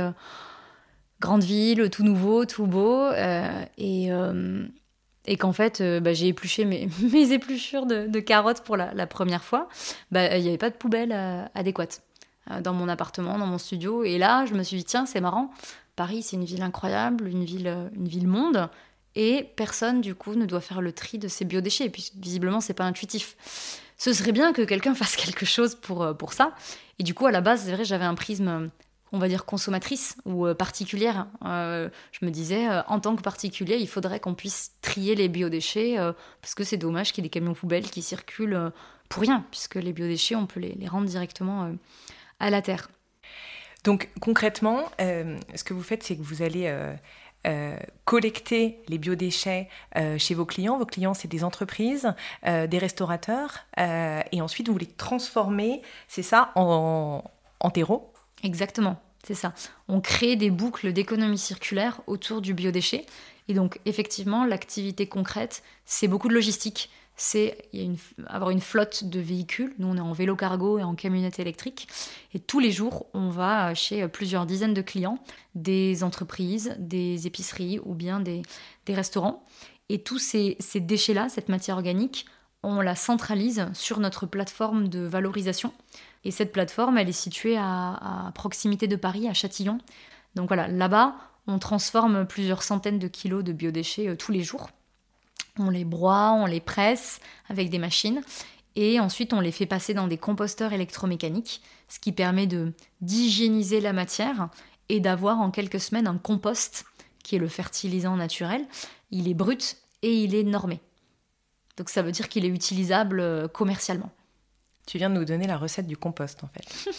grande 1.19 1.43
ville, 1.43 1.89
tout 1.89 2.03
nouveau, 2.03 2.45
tout 2.45 2.67
beau. 2.67 3.03
Euh, 3.03 3.65
et, 3.77 4.11
euh, 4.11 4.65
qu'en 5.39 5.53
fait, 5.53 5.81
euh, 5.81 5.99
bah, 5.99 6.13
j'ai 6.13 6.27
épluché 6.27 6.65
mes, 6.65 6.87
mes 7.11 7.31
épluchures 7.33 7.85
de, 7.85 8.19
carottes 8.19 8.61
pour 8.61 8.77
la, 8.77 9.07
première 9.07 9.43
fois. 9.43 9.67
Bah, 10.11 10.37
il 10.37 10.43
n'y 10.43 10.49
avait 10.49 10.57
pas 10.57 10.69
de 10.69 10.75
poubelle 10.75 11.13
adéquate 11.55 12.01
dans 12.61 12.73
mon 12.73 12.89
appartement, 12.89 13.37
dans 13.37 13.45
mon 13.45 13.57
studio. 13.57 14.03
Et 14.03 14.17
là, 14.17 14.45
je 14.45 14.53
me 14.53 14.63
suis 14.63 14.77
dit, 14.77 14.83
tiens, 14.83 15.05
c'est 15.05 15.21
marrant. 15.21 15.51
Paris, 15.95 16.23
c'est 16.23 16.35
une 16.35 16.45
ville 16.45 16.61
incroyable, 16.61 17.27
une 17.27 17.43
ville, 17.43 17.89
une 17.95 18.07
ville 18.07 18.27
monde. 18.27 18.69
Et 19.15 19.49
personne, 19.55 20.01
du 20.01 20.15
coup, 20.15 20.35
ne 20.35 20.45
doit 20.45 20.61
faire 20.61 20.81
le 20.81 20.91
tri 20.91 21.17
de 21.17 21.27
ses 21.27 21.45
biodéchets. 21.45 21.85
Et 21.85 21.89
puis, 21.89 22.11
visiblement, 22.15 22.61
c'est 22.61 22.73
pas 22.73 22.85
intuitif. 22.85 23.35
Ce 23.97 24.13
serait 24.13 24.31
bien 24.31 24.53
que 24.53 24.61
quelqu'un 24.61 24.93
fasse 24.95 25.15
quelque 25.15 25.45
chose 25.45 25.75
pour, 25.75 26.15
pour 26.17 26.33
ça. 26.33 26.53
Et 26.99 27.03
du 27.03 27.13
coup, 27.13 27.25
à 27.25 27.31
la 27.31 27.41
base, 27.41 27.63
c'est 27.65 27.73
vrai, 27.73 27.85
j'avais 27.85 28.05
un 28.05 28.15
prisme 28.15 28.69
on 29.11 29.19
va 29.19 29.27
dire 29.27 29.45
consommatrice 29.45 30.17
ou 30.25 30.45
euh, 30.45 30.53
particulière. 30.53 31.27
Euh, 31.45 31.89
je 32.11 32.25
me 32.25 32.31
disais, 32.31 32.69
euh, 32.69 32.81
en 32.87 32.99
tant 32.99 33.15
que 33.15 33.21
particulier, 33.21 33.77
il 33.77 33.87
faudrait 33.87 34.19
qu'on 34.19 34.33
puisse 34.33 34.71
trier 34.81 35.15
les 35.15 35.29
biodéchets 35.29 35.95
parce 36.41 36.55
que 36.55 36.63
c'est 36.63 36.77
dommage 36.77 37.11
qu'il 37.11 37.23
y 37.23 37.27
ait 37.27 37.29
des 37.29 37.33
camions 37.33 37.53
poubelles 37.53 37.89
qui 37.89 38.01
circulent 38.01 38.71
pour 39.09 39.21
rien, 39.21 39.45
puisque 39.51 39.75
les 39.75 39.93
biodéchets, 39.93 40.35
on 40.35 40.45
peut 40.45 40.59
les, 40.59 40.87
rendre 40.87 41.07
directement 41.07 41.73
à 42.39 42.49
la 42.49 42.61
terre. 42.61 42.89
Donc 43.83 44.09
concrètement, 44.19 44.83
ce 44.99 45.63
que 45.63 45.73
vous 45.73 45.83
faites, 45.83 46.03
c'est 46.03 46.15
que 46.15 46.21
vous 46.21 46.41
allez 46.41 46.73
collecter 48.03 48.81
les 48.89 48.97
biodéchets 48.97 49.69
chez 50.17 50.33
vos 50.33 50.45
clients. 50.45 50.77
Vos 50.77 50.85
clients, 50.85 51.13
c'est 51.13 51.27
des 51.29 51.43
entreprises, 51.43 52.13
des 52.43 52.77
restaurateurs, 52.77 53.65
et 53.77 54.41
ensuite 54.41 54.67
vous 54.69 54.77
les 54.77 54.87
transformez, 54.87 55.81
c'est 56.07 56.23
ça, 56.23 56.51
en, 56.55 57.23
en 57.59 57.69
terreau? 57.69 58.11
Exactement, 58.43 59.01
c'est 59.25 59.35
ça. 59.35 59.53
On 59.87 60.01
crée 60.01 60.35
des 60.35 60.49
boucles 60.49 60.91
d'économie 60.91 61.37
circulaire 61.37 62.01
autour 62.07 62.41
du 62.41 62.53
biodéchet. 62.53 63.05
Et 63.47 63.53
donc, 63.53 63.79
effectivement, 63.85 64.43
l'activité 64.43 65.07
concrète, 65.07 65.63
c'est 65.85 66.09
beaucoup 66.09 66.27
de 66.27 66.33
logistique. 66.33 66.89
C'est 67.17 67.57
avoir 68.27 68.51
une 68.51 68.61
flotte 68.61 69.03
de 69.03 69.19
véhicules. 69.19 69.73
Nous, 69.79 69.87
on 69.87 69.97
est 69.97 70.01
en 70.01 70.13
vélo 70.13 70.35
cargo 70.35 70.77
et 70.77 70.83
en 70.83 70.95
camionnette 70.95 71.39
électrique. 71.39 71.87
Et 72.33 72.39
tous 72.39 72.59
les 72.59 72.71
jours, 72.71 73.07
on 73.13 73.29
va 73.29 73.73
chez 73.73 74.07
plusieurs 74.07 74.45
dizaines 74.45 74.75
de 74.75 74.83
clients, 74.83 75.17
des 75.55 76.03
entreprises, 76.03 76.75
des 76.77 77.25
épiceries 77.25 77.79
ou 77.83 77.95
bien 77.95 78.19
des, 78.19 78.43
restaurants. 78.87 79.43
Et 79.89 80.03
tous 80.03 80.19
ces 80.19 80.57
déchets-là, 80.75 81.27
cette 81.27 81.49
matière 81.49 81.75
organique, 81.75 82.27
on 82.63 82.81
la 82.81 82.95
centralise 82.95 83.67
sur 83.73 83.99
notre 83.99 84.25
plateforme 84.25 84.87
de 84.87 84.99
valorisation. 84.99 85.73
Et 86.23 86.31
cette 86.31 86.51
plateforme, 86.51 86.97
elle 86.97 87.09
est 87.09 87.13
située 87.13 87.57
à, 87.57 88.31
proximité 88.35 88.87
de 88.87 88.95
Paris, 88.95 89.27
à 89.27 89.33
Châtillon. 89.33 89.79
Donc 90.35 90.49
voilà, 90.49 90.67
là-bas, 90.67 91.15
on 91.47 91.59
transforme 91.59 92.27
plusieurs 92.27 92.63
centaines 92.63 92.99
de 92.99 93.07
kilos 93.07 93.43
de 93.43 93.53
biodéchets 93.53 94.09
euh, 94.09 94.15
tous 94.15 94.33
les 94.33 94.43
jours. 94.43 94.69
On 95.59 95.69
les 95.69 95.85
broie, 95.85 96.33
on 96.33 96.45
les 96.45 96.59
presse 96.59 97.19
avec 97.49 97.69
des 97.69 97.79
machines 97.79 98.21
et 98.75 98.99
ensuite 98.99 99.33
on 99.33 99.39
les 99.39 99.51
fait 99.51 99.65
passer 99.65 99.93
dans 99.93 100.07
des 100.07 100.17
composteurs 100.17 100.71
électromécaniques, 100.71 101.61
ce 101.87 101.99
qui 101.99 102.11
permet 102.11 102.47
de 102.47 102.73
d'hygiéniser 103.01 103.81
la 103.81 103.93
matière 103.93 104.49
et 104.89 104.99
d'avoir 104.99 105.39
en 105.39 105.51
quelques 105.51 105.79
semaines 105.79 106.07
un 106.07 106.17
compost 106.17 106.85
qui 107.23 107.35
est 107.35 107.39
le 107.39 107.47
fertilisant 107.47 108.15
naturel. 108.15 108.65
Il 109.11 109.27
est 109.27 109.33
brut 109.33 109.77
et 110.03 110.13
il 110.23 110.35
est 110.35 110.43
normé. 110.43 110.79
Donc 111.75 111.89
ça 111.89 112.01
veut 112.01 112.11
dire 112.11 112.29
qu'il 112.29 112.45
est 112.45 112.49
utilisable 112.49 113.19
euh, 113.19 113.47
commercialement. 113.47 114.11
Tu 114.85 114.97
viens 114.97 115.09
de 115.09 115.15
nous 115.15 115.25
donner 115.25 115.47
la 115.47 115.57
recette 115.57 115.87
du 115.87 115.97
compost 115.97 116.43
en 116.43 116.47
fait. 116.47 116.89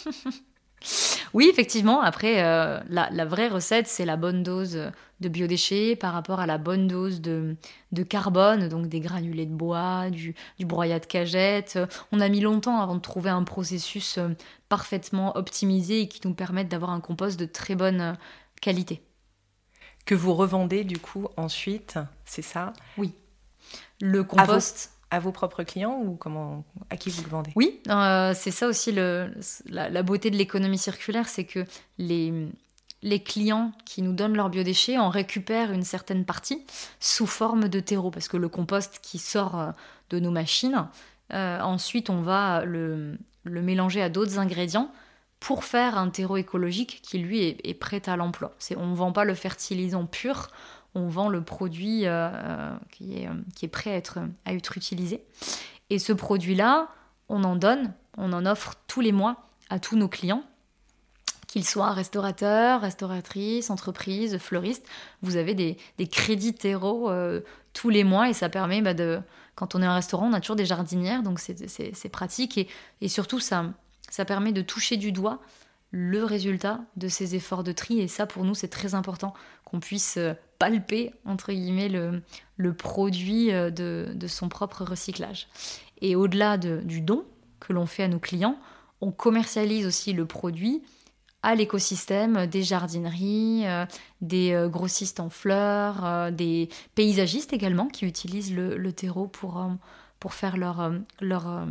oui, 1.33 1.49
effectivement. 1.51 2.01
Après, 2.01 2.45
euh, 2.45 2.81
la, 2.89 3.25
vraie 3.25 3.49
recette, 3.49 3.87
c'est 3.87 4.05
la 4.05 4.17
bonne 4.17 4.43
dose 4.43 4.91
de 5.21 5.29
biodéchets 5.29 5.97
par 5.97 6.13
rapport 6.13 6.41
à 6.41 6.47
la 6.47 6.59
bonne 6.59 6.87
dose 6.87 7.21
de, 7.21 7.57
carbone, 8.09 8.69
donc 8.69 8.87
des 8.87 9.01
granulés 9.01 9.47
de 9.47 9.55
bois, 9.55 10.11
du, 10.11 10.35
du, 10.59 10.67
broyat 10.67 11.01
de 11.01 11.07
cagette. 11.07 11.79
On 12.13 12.21
a 12.21 12.29
mis 12.29 12.41
longtemps 12.41 12.81
avant 12.81 12.95
de 12.95 13.01
trouver 13.01 13.31
un 13.31 13.45
processus 13.45 14.19
euh, 14.19 14.29
parfaitement 14.69 15.37
optimisé 15.37 16.03
et 16.03 16.09
qui 16.09 16.27
nous 16.27 16.35
permette 16.35 16.69
d'avoir 16.69 16.91
un 16.91 17.01
compost 17.01 17.39
de 17.39 17.47
très 17.47 17.75
bonne 17.75 18.17
qualité. 18.61 19.03
Que 20.05 20.15
vous 20.15 20.35
revendez 20.35 20.85
du 20.85 20.99
coup 20.99 21.29
ensuite, 21.37 21.99
c'est 22.25 22.43
ça? 22.43 22.73
Oui. 22.97 23.13
Le 24.01 24.25
compost 24.25 24.93
à 25.11 25.21
vos 25.21 25.33
propres 25.33 25.63
clients 25.63 26.01
ou 26.05 26.17
comment 26.17 26.65
à 26.91 26.97
qui 26.97 27.11
vous 27.11 27.23
le 27.23 27.29
vendez? 27.29 27.51
Oui, 27.57 27.81
euh, 27.89 28.33
c'est 28.35 28.51
ça 28.51 28.69
aussi 28.69 28.93
le, 28.93 29.31
la, 29.67 30.03
beauté 30.03 30.31
de 30.31 30.37
l'économie 30.37 30.79
circulaire, 30.79 31.29
c'est 31.29 31.45
que 31.45 31.65
les, 31.99 32.49
les 33.03 33.23
clients 33.23 33.73
qui 33.85 34.03
nous 34.03 34.13
donnent 34.13 34.37
leurs 34.37 34.51
biodéchets 34.51 34.99
en 34.99 35.09
récupèrent 35.09 35.73
une 35.73 35.83
certaine 35.83 36.25
partie 36.25 36.65
sous 37.01 37.27
forme 37.27 37.69
de 37.69 37.81
terreau, 37.81 38.11
parce 38.11 38.29
que 38.29 38.37
le 38.37 38.49
compost 38.49 38.99
qui 39.03 39.19
sort 39.19 39.59
euh, 39.59 39.71
de 40.11 40.19
nos 40.19 40.31
machines, 40.31 40.89
euh, 41.33 41.61
ensuite 41.61 42.11
on 42.11 42.23
va 42.23 42.65
le, 42.65 43.19
mélanger 43.45 44.03
à 44.03 44.09
d'autres 44.09 44.39
ingrédients 44.39 44.91
pour 45.41 45.65
faire 45.65 45.97
un 45.97 46.11
terreau 46.11 46.37
écologique 46.37 47.01
qui 47.03 47.19
lui 47.19 47.57
est, 47.63 47.75
prêt 47.79 48.03
à 48.09 48.17
l'emploi. 48.17 48.55
On 48.77 48.87
ne 48.87 48.97
vend 48.97 49.13
pas 49.13 49.25
le 49.25 49.35
fertilisant 49.35 50.05
pur, 50.05 50.49
on 50.95 51.07
vend 51.07 51.29
le 51.29 51.43
produit 51.43 52.03
euh, 52.07 52.75
qui, 52.91 53.25
est, 53.63 53.69
prêt 53.69 54.03
à 54.45 54.53
être 54.53 54.77
utilisé. 54.77 55.23
Et 55.91 56.01
ce 56.01 56.13
produit-là, 56.13 56.89
on 57.29 57.45
en 57.45 57.55
donne, 57.55 57.93
on 58.17 58.33
en 58.33 58.45
offre 58.47 58.75
tous 58.89 59.01
les 59.01 59.13
mois 59.13 59.47
à 59.71 59.79
tous 59.79 59.97
nos 59.97 60.09
clients, 60.09 60.43
qu'ils 61.49 61.65
soient 61.65 61.93
restaurateurs, 61.93 62.83
restauratrices, 62.83 63.71
entreprises, 63.71 64.39
fleuristes. 64.39 64.87
Vous 65.23 65.37
avez 65.37 65.55
des, 65.55 65.77
crédits 66.07 66.55
terreau 66.55 67.11
tous 67.73 67.91
les 67.91 68.05
mois 68.05 68.29
et 68.29 68.33
ça 68.33 68.49
permet 68.49 68.83
bah, 68.83 68.95
de... 68.95 69.21
Quand 69.57 69.75
on 69.75 69.83
est 69.83 69.87
un 69.87 69.95
restaurant, 69.95 70.29
on 70.29 70.35
a 70.35 70.41
toujours 70.41 70.55
des 70.55 70.67
jardinières, 70.67 71.25
donc 71.25 71.41
c'est 71.41 72.09
pratique 72.11 72.71
et, 73.01 73.09
surtout 73.09 73.41
ça, 73.41 73.73
ça 74.09 74.25
permet 74.25 74.53
de 74.53 74.63
toucher 74.63 74.97
du 74.97 75.11
doigt 75.11 75.41
le 75.91 76.23
résultat 76.25 76.81
de 76.97 77.09
ces 77.09 77.35
efforts 77.35 77.65
de 77.65 77.73
tri. 77.73 77.99
Et 77.99 78.09
ça, 78.09 78.27
pour 78.27 78.45
nous, 78.45 78.55
c'est 78.55 78.69
très 78.69 78.95
important 78.95 79.35
qu'on 79.65 79.81
puisse 79.81 80.17
euh, 80.19 80.35
palper, 80.59 81.13
entre 81.25 81.53
guillemets, 81.53 81.89
le, 81.89 82.75
produit 82.75 83.53
euh, 83.53 83.71
de, 83.71 84.27
son 84.27 84.49
propre 84.49 84.85
recyclage. 84.85 85.49
Et 86.01 86.15
au-delà 86.15 86.59
de, 86.59 86.81
du 86.85 87.01
don 87.01 87.25
que 87.59 87.73
l'on 87.73 87.87
fait 87.87 88.03
à 88.03 88.09
nos 88.09 88.19
clients, 88.19 88.59
on 89.01 89.11
commercialise 89.11 89.87
aussi 89.87 90.13
le 90.13 90.27
produit 90.27 90.83
à 91.49 91.55
l'écosystème 91.55 92.47
des 92.47 92.63
jardineries, 92.63 93.67
euh, 93.67 93.87
des 94.21 94.67
grossistes 94.71 95.21
en 95.21 95.31
fleurs, 95.31 96.31
des 96.33 96.69
paysagistes 96.95 97.53
également 97.53 97.87
qui 97.87 98.07
utilisent 98.07 98.55
le, 98.55 98.93
terreau 98.93 99.27
pour, 99.27 99.65
pour 100.21 100.35
faire 100.35 100.57
leur, 100.57 100.93
leur 101.21 101.67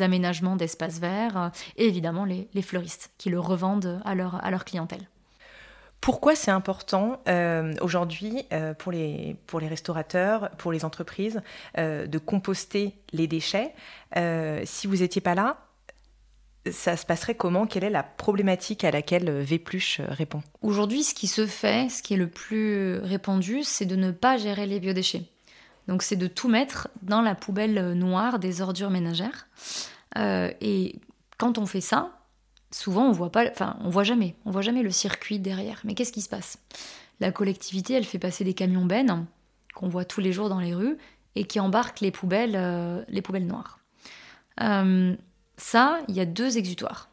aménagements 0.00 0.56
d'espaces 0.56 0.98
verts, 0.98 1.36
euh, 1.36 1.48
et 1.76 1.86
évidemment 1.86 2.24
les, 2.24 2.62
fleuristes 2.62 3.10
qui 3.18 3.30
le 3.30 3.40
revendent 3.40 4.00
à 4.04 4.14
leur, 4.14 4.44
à 4.44 4.50
leur 4.50 4.64
clientèle. 4.64 5.08
Pourquoi 6.00 6.36
c'est 6.36 6.50
important 6.50 7.20
euh, 7.26 7.74
aujourd'hui 7.80 8.44
euh, 8.52 8.74
pour, 8.74 8.92
les, 8.92 9.36
pour 9.46 9.60
les 9.60 9.66
restaurateurs, 9.66 10.50
pour 10.58 10.72
les 10.72 10.84
entreprises, 10.84 11.40
de 11.76 12.18
composter 12.18 12.94
les 13.12 13.26
déchets 13.26 13.74
Si 14.64 14.86
vous 14.86 14.96
n'étiez 14.96 15.20
pas 15.20 15.34
là, 15.34 15.65
ça 16.72 16.96
se 16.96 17.06
passerait 17.06 17.34
comment? 17.34 17.66
Quelle 17.66 17.84
est 17.84 17.90
la 17.90 18.02
problématique 18.02 18.84
à 18.84 18.90
laquelle 18.90 19.30
Vépluche 19.30 20.00
répond? 20.08 20.42
Aujourd'hui, 20.62 21.02
ce 21.02 21.14
qui 21.14 21.26
se 21.26 21.46
fait, 21.46 21.88
ce 21.90 22.02
qui 22.02 22.14
est 22.14 22.18
le 22.18 22.28
plus 22.28 22.98
répandu, 22.98 23.62
c'est 23.62 23.86
de 23.86 23.96
ne 23.96 24.10
pas 24.10 24.36
gérer 24.36 24.66
les 24.66 24.80
biodéchets. 24.80 25.24
Donc 25.88 26.02
c'est 26.02 26.16
de 26.16 26.26
tout 26.26 26.48
mettre 26.48 26.88
dans 27.02 27.22
la 27.22 27.34
poubelle 27.34 27.92
noire 27.92 28.38
des 28.38 28.60
ordures 28.60 28.90
ménagères. 28.90 29.46
Euh, 30.18 30.50
et 30.60 31.00
quand 31.38 31.58
on 31.58 31.66
fait 31.66 31.80
ça, 31.80 32.18
souvent 32.70 33.04
on 33.06 33.12
voit 33.12 33.30
pas, 33.30 33.48
enfin 33.50 33.76
on 33.82 33.90
voit 33.90 34.04
jamais, 34.04 34.34
on 34.44 34.50
voit 34.50 34.62
jamais 34.62 34.82
le 34.82 34.90
circuit 34.90 35.38
derrière. 35.38 35.80
Mais 35.84 35.94
qu'est-ce 35.94 36.12
qui 36.12 36.22
se 36.22 36.28
passe? 36.28 36.58
La 37.20 37.32
collectivité, 37.32 37.94
elle 37.94 38.04
fait 38.04 38.18
passer 38.18 38.44
des 38.44 38.54
camions 38.54 38.84
bennes 38.84 39.26
qu'on 39.74 39.88
voit 39.88 40.04
tous 40.04 40.20
les 40.20 40.32
jours 40.32 40.48
dans 40.48 40.60
les 40.60 40.74
rues 40.74 40.96
et 41.34 41.44
qui 41.44 41.60
embarquent 41.60 42.00
les 42.00 42.10
poubelles, 42.10 42.56
euh, 42.56 43.04
les 43.08 43.22
poubelles 43.22 43.46
noires. 43.46 43.78
Euh, 44.62 45.14
ça, 45.56 46.00
il 46.08 46.14
y 46.14 46.20
a 46.20 46.26
deux 46.26 46.58
exutoires. 46.58 47.08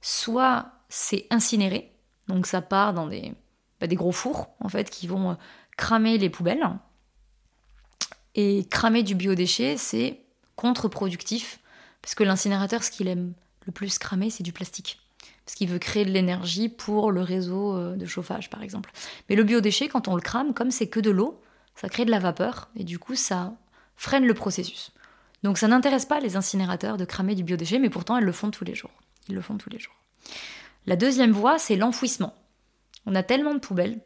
Soit 0.00 0.72
c'est 0.88 1.26
incinéré, 1.30 1.92
donc 2.28 2.46
ça 2.46 2.62
part 2.62 2.94
dans 2.94 3.06
des, 3.06 3.34
bah, 3.80 3.86
gros 3.88 4.12
fours 4.12 4.48
en 4.60 4.68
fait 4.68 4.90
qui 4.90 5.06
vont 5.06 5.36
cramer 5.76 6.18
les 6.18 6.30
poubelles 6.30 6.68
et 8.34 8.66
cramer 8.70 9.02
du 9.02 9.14
biodéchet, 9.14 9.76
c'est 9.76 10.20
contre-productif, 10.56 11.60
parce 12.00 12.14
que 12.14 12.24
l'incinérateur, 12.24 12.82
ce 12.82 12.90
qu'il 12.90 13.08
aime 13.08 13.34
le 13.66 13.72
plus 13.72 13.98
cramer, 13.98 14.30
c'est 14.30 14.42
du 14.42 14.52
plastique. 14.52 15.00
Parce 15.44 15.54
qu'il 15.54 15.68
veut 15.68 15.78
créer 15.78 16.04
de 16.04 16.10
l'énergie 16.10 16.68
pour 16.68 17.10
le 17.10 17.20
réseau 17.20 17.76
euh, 17.76 17.96
de 17.96 18.06
chauffage, 18.06 18.48
par 18.48 18.62
exemple. 18.62 18.90
Mais 19.28 19.36
le 19.36 19.44
biodéchet, 19.44 19.88
quand 19.88 20.08
on 20.08 20.14
le 20.14 20.20
crame, 20.20 20.54
comme 20.54 20.70
c'est 20.70 20.86
que 20.86 21.00
de 21.00 21.10
l'eau, 21.10 21.40
ça 21.74 21.88
crée 21.88 22.04
de 22.04 22.10
la 22.10 22.20
vapeur, 22.20 22.70
et 22.76 22.84
du 22.84 22.98
coup, 22.98 23.16
ça 23.16 23.52
freine 23.96 24.24
le 24.24 24.34
processus. 24.34 24.92
Donc 25.42 25.58
ça 25.58 25.68
n'intéresse 25.68 26.06
pas 26.06 26.20
les 26.20 26.36
incinérateurs 26.36 26.96
de 26.96 27.04
cramer 27.04 27.34
du 27.34 27.42
biodéchet, 27.42 27.78
mais 27.78 27.90
pourtant, 27.90 28.16
elles 28.16 28.24
le 28.24 28.32
font 28.32 28.50
tous 28.50 28.64
les 28.64 28.74
jours. 28.74 28.92
Ils 29.28 29.34
le 29.34 29.40
font 29.40 29.56
tous 29.56 29.70
les 29.70 29.78
jours. 29.78 29.94
La 30.86 30.96
deuxième 30.96 31.32
voie, 31.32 31.58
c'est 31.58 31.76
l'enfouissement. 31.76 32.34
On 33.06 33.14
a 33.14 33.22
tellement 33.22 33.54
de 33.54 33.58
poubelles, 33.58 34.00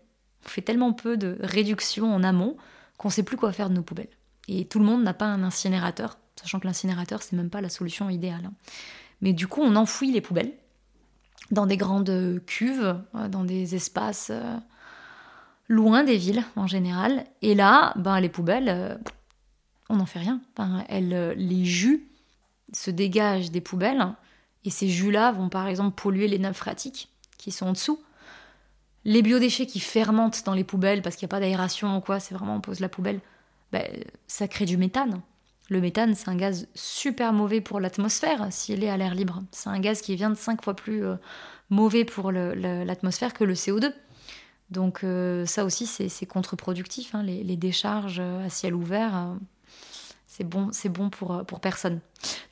on 0.44 0.48
fait 0.48 0.62
tellement 0.62 0.92
peu 0.92 1.16
de 1.16 1.36
réduction 1.40 2.14
en 2.14 2.22
amont 2.22 2.56
qu'on 2.96 3.08
ne 3.08 3.12
sait 3.12 3.22
plus 3.22 3.36
quoi 3.36 3.52
faire 3.52 3.68
de 3.68 3.74
nos 3.74 3.82
poubelles. 3.82 4.08
Et 4.48 4.66
tout 4.66 4.78
le 4.78 4.84
monde 4.84 5.02
n'a 5.02 5.14
pas 5.14 5.26
un 5.26 5.42
incinérateur, 5.42 6.18
sachant 6.36 6.60
que 6.60 6.66
l'incinérateur, 6.66 7.22
c'est 7.22 7.36
même 7.36 7.50
pas 7.50 7.60
la 7.60 7.68
solution 7.68 8.08
idéale. 8.08 8.46
Hein. 8.46 8.52
Mais 9.20 9.32
du 9.32 9.48
coup, 9.48 9.60
on 9.62 9.76
enfouit 9.76 10.12
les 10.12 10.20
poubelles 10.20 10.52
dans 11.50 11.66
des 11.66 11.76
grandes 11.76 12.40
cuves, 12.46 13.00
euh, 13.14 13.28
dans 13.28 13.44
des 13.44 13.74
espaces 13.74 14.30
euh, 14.30 14.56
loin 15.68 16.04
des 16.04 16.16
villes 16.16 16.44
en 16.56 16.66
général. 16.66 17.24
Et 17.42 17.54
là, 17.54 17.92
ben, 17.96 18.20
les 18.20 18.28
poubelles, 18.28 18.68
euh, 18.68 18.96
on 19.88 19.96
n'en 19.96 20.06
fait 20.06 20.18
rien. 20.18 20.40
les 20.88 21.64
jus 21.64 22.08
se 22.72 22.90
dégagent 22.90 23.50
des 23.50 23.60
poubelles 23.60 24.06
et 24.64 24.70
ces 24.70 24.88
jus-là 24.88 25.32
vont 25.32 25.48
par 25.48 25.66
exemple 25.68 26.00
polluer 26.00 26.28
les 26.28 26.38
nappes 26.38 26.56
phréatiques 26.56 27.08
qui 27.38 27.52
sont 27.52 27.66
en 27.66 27.72
dessous. 27.72 28.00
Les 29.04 29.22
biodéchets 29.22 29.66
qui 29.66 29.78
fermentent 29.78 30.44
dans 30.44 30.54
les 30.54 30.64
poubelles 30.64 31.02
parce 31.02 31.14
qu'il 31.14 31.26
n'y 31.26 31.30
a 31.30 31.34
pas 31.36 31.40
d'aération 31.40 31.96
ou 31.96 32.00
quoi, 32.00 32.18
c'est 32.18 32.34
vraiment 32.34 32.56
on 32.56 32.60
pose 32.60 32.80
la 32.80 32.88
poubelle, 32.88 33.20
ben, 33.72 33.86
ça 34.26 34.48
crée 34.48 34.64
du 34.64 34.76
méthane. 34.76 35.20
Le 35.68 35.80
méthane, 35.80 36.14
c'est 36.14 36.28
un 36.28 36.36
gaz 36.36 36.68
super 36.74 37.32
mauvais 37.32 37.60
pour 37.60 37.80
l'atmosphère 37.80 38.48
s'il 38.50 38.84
est 38.84 38.88
à 38.88 38.96
l'air 38.96 39.14
libre. 39.14 39.42
C'est 39.50 39.68
un 39.68 39.80
gaz 39.80 40.00
qui 40.00 40.14
vient 40.14 40.30
de 40.30 40.36
5 40.36 40.62
fois 40.62 40.74
plus 40.74 41.04
euh, 41.04 41.16
mauvais 41.70 42.04
pour 42.04 42.30
l'atmosphère 42.30 43.34
que 43.34 43.44
le 43.44 43.54
CO2. 43.54 43.92
Donc 44.70 45.04
euh, 45.04 45.46
ça 45.46 45.64
aussi, 45.64 45.86
c'est 45.86 46.26
contre-productif. 46.26 47.14
Hein. 47.14 47.22
Les, 47.22 47.56
décharges 47.56 48.20
à 48.20 48.48
ciel 48.48 48.74
ouvert, 48.74 49.16
euh, 49.16 49.34
c'est 50.26 50.44
bon, 50.44 50.70
bon 50.90 51.10
pour, 51.10 51.44
pour 51.46 51.60
personne. 51.60 52.00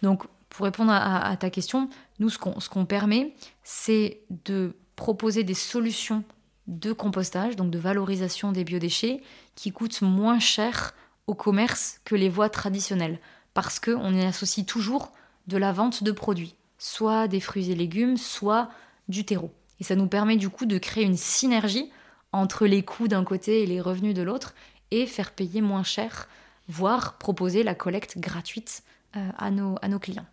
Donc 0.03 0.25
pour 0.55 0.65
répondre 0.67 0.93
à, 0.93 1.37
ta 1.37 1.51
question, 1.51 1.89
nous, 2.21 2.31
ce 2.31 2.39
qu'on 2.39 2.87
permet, 2.87 3.35
c'est 3.65 4.21
de 4.45 4.77
proposer 4.95 5.43
des 5.43 5.55
solutions 5.55 6.23
de 6.69 6.93
compostage, 6.93 7.57
donc 7.57 7.71
de 7.71 7.79
valorisation 7.79 8.53
des 8.53 8.63
biodéchets, 8.63 9.21
qui 9.57 9.73
coûtent 9.73 10.01
moins 10.03 10.39
cher 10.39 10.95
au 11.27 11.35
commerce 11.35 12.01
que 12.05 12.15
les 12.15 12.29
voies 12.29 12.51
traditionnelles, 12.51 13.19
parce 13.53 13.81
qu'on 13.81 14.15
y 14.15 14.23
associe 14.23 14.65
toujours 14.65 15.11
de 15.49 15.57
la 15.57 15.73
vente 15.73 16.05
de 16.05 16.13
produits, 16.13 16.55
soit 16.79 17.27
des 17.27 17.41
fruits 17.41 17.73
et 17.73 17.75
légumes, 17.75 18.17
soit 18.17 18.71
du 19.09 19.25
terreau. 19.25 19.53
Et 19.81 19.85
ça 19.85 19.97
nous 19.97 20.07
permet 20.07 20.37
du 20.37 20.51
coup 20.51 20.67
de 20.67 20.79
créer 20.79 21.05
une 21.05 21.17
synergie 21.17 21.91
entre 22.31 22.67
les 22.67 22.85
coûts 22.85 23.09
d'un 23.09 23.25
côté 23.25 23.63
et 23.63 23.67
les 23.67 23.81
revenus 23.81 24.15
de 24.15 24.23
l'autre, 24.23 24.55
et 24.93 25.07
faire 25.07 25.33
payer 25.33 25.61
moins 25.61 25.83
cher, 25.83 26.29
voire 26.69 27.19
proposer 27.19 27.63
la 27.63 27.75
collecte 27.75 28.19
gratuite 28.19 28.83
euh, 29.17 29.29
à, 29.39 29.51
nos, 29.51 29.77
à 29.83 29.89
nos 29.89 29.99
clients. 29.99 30.27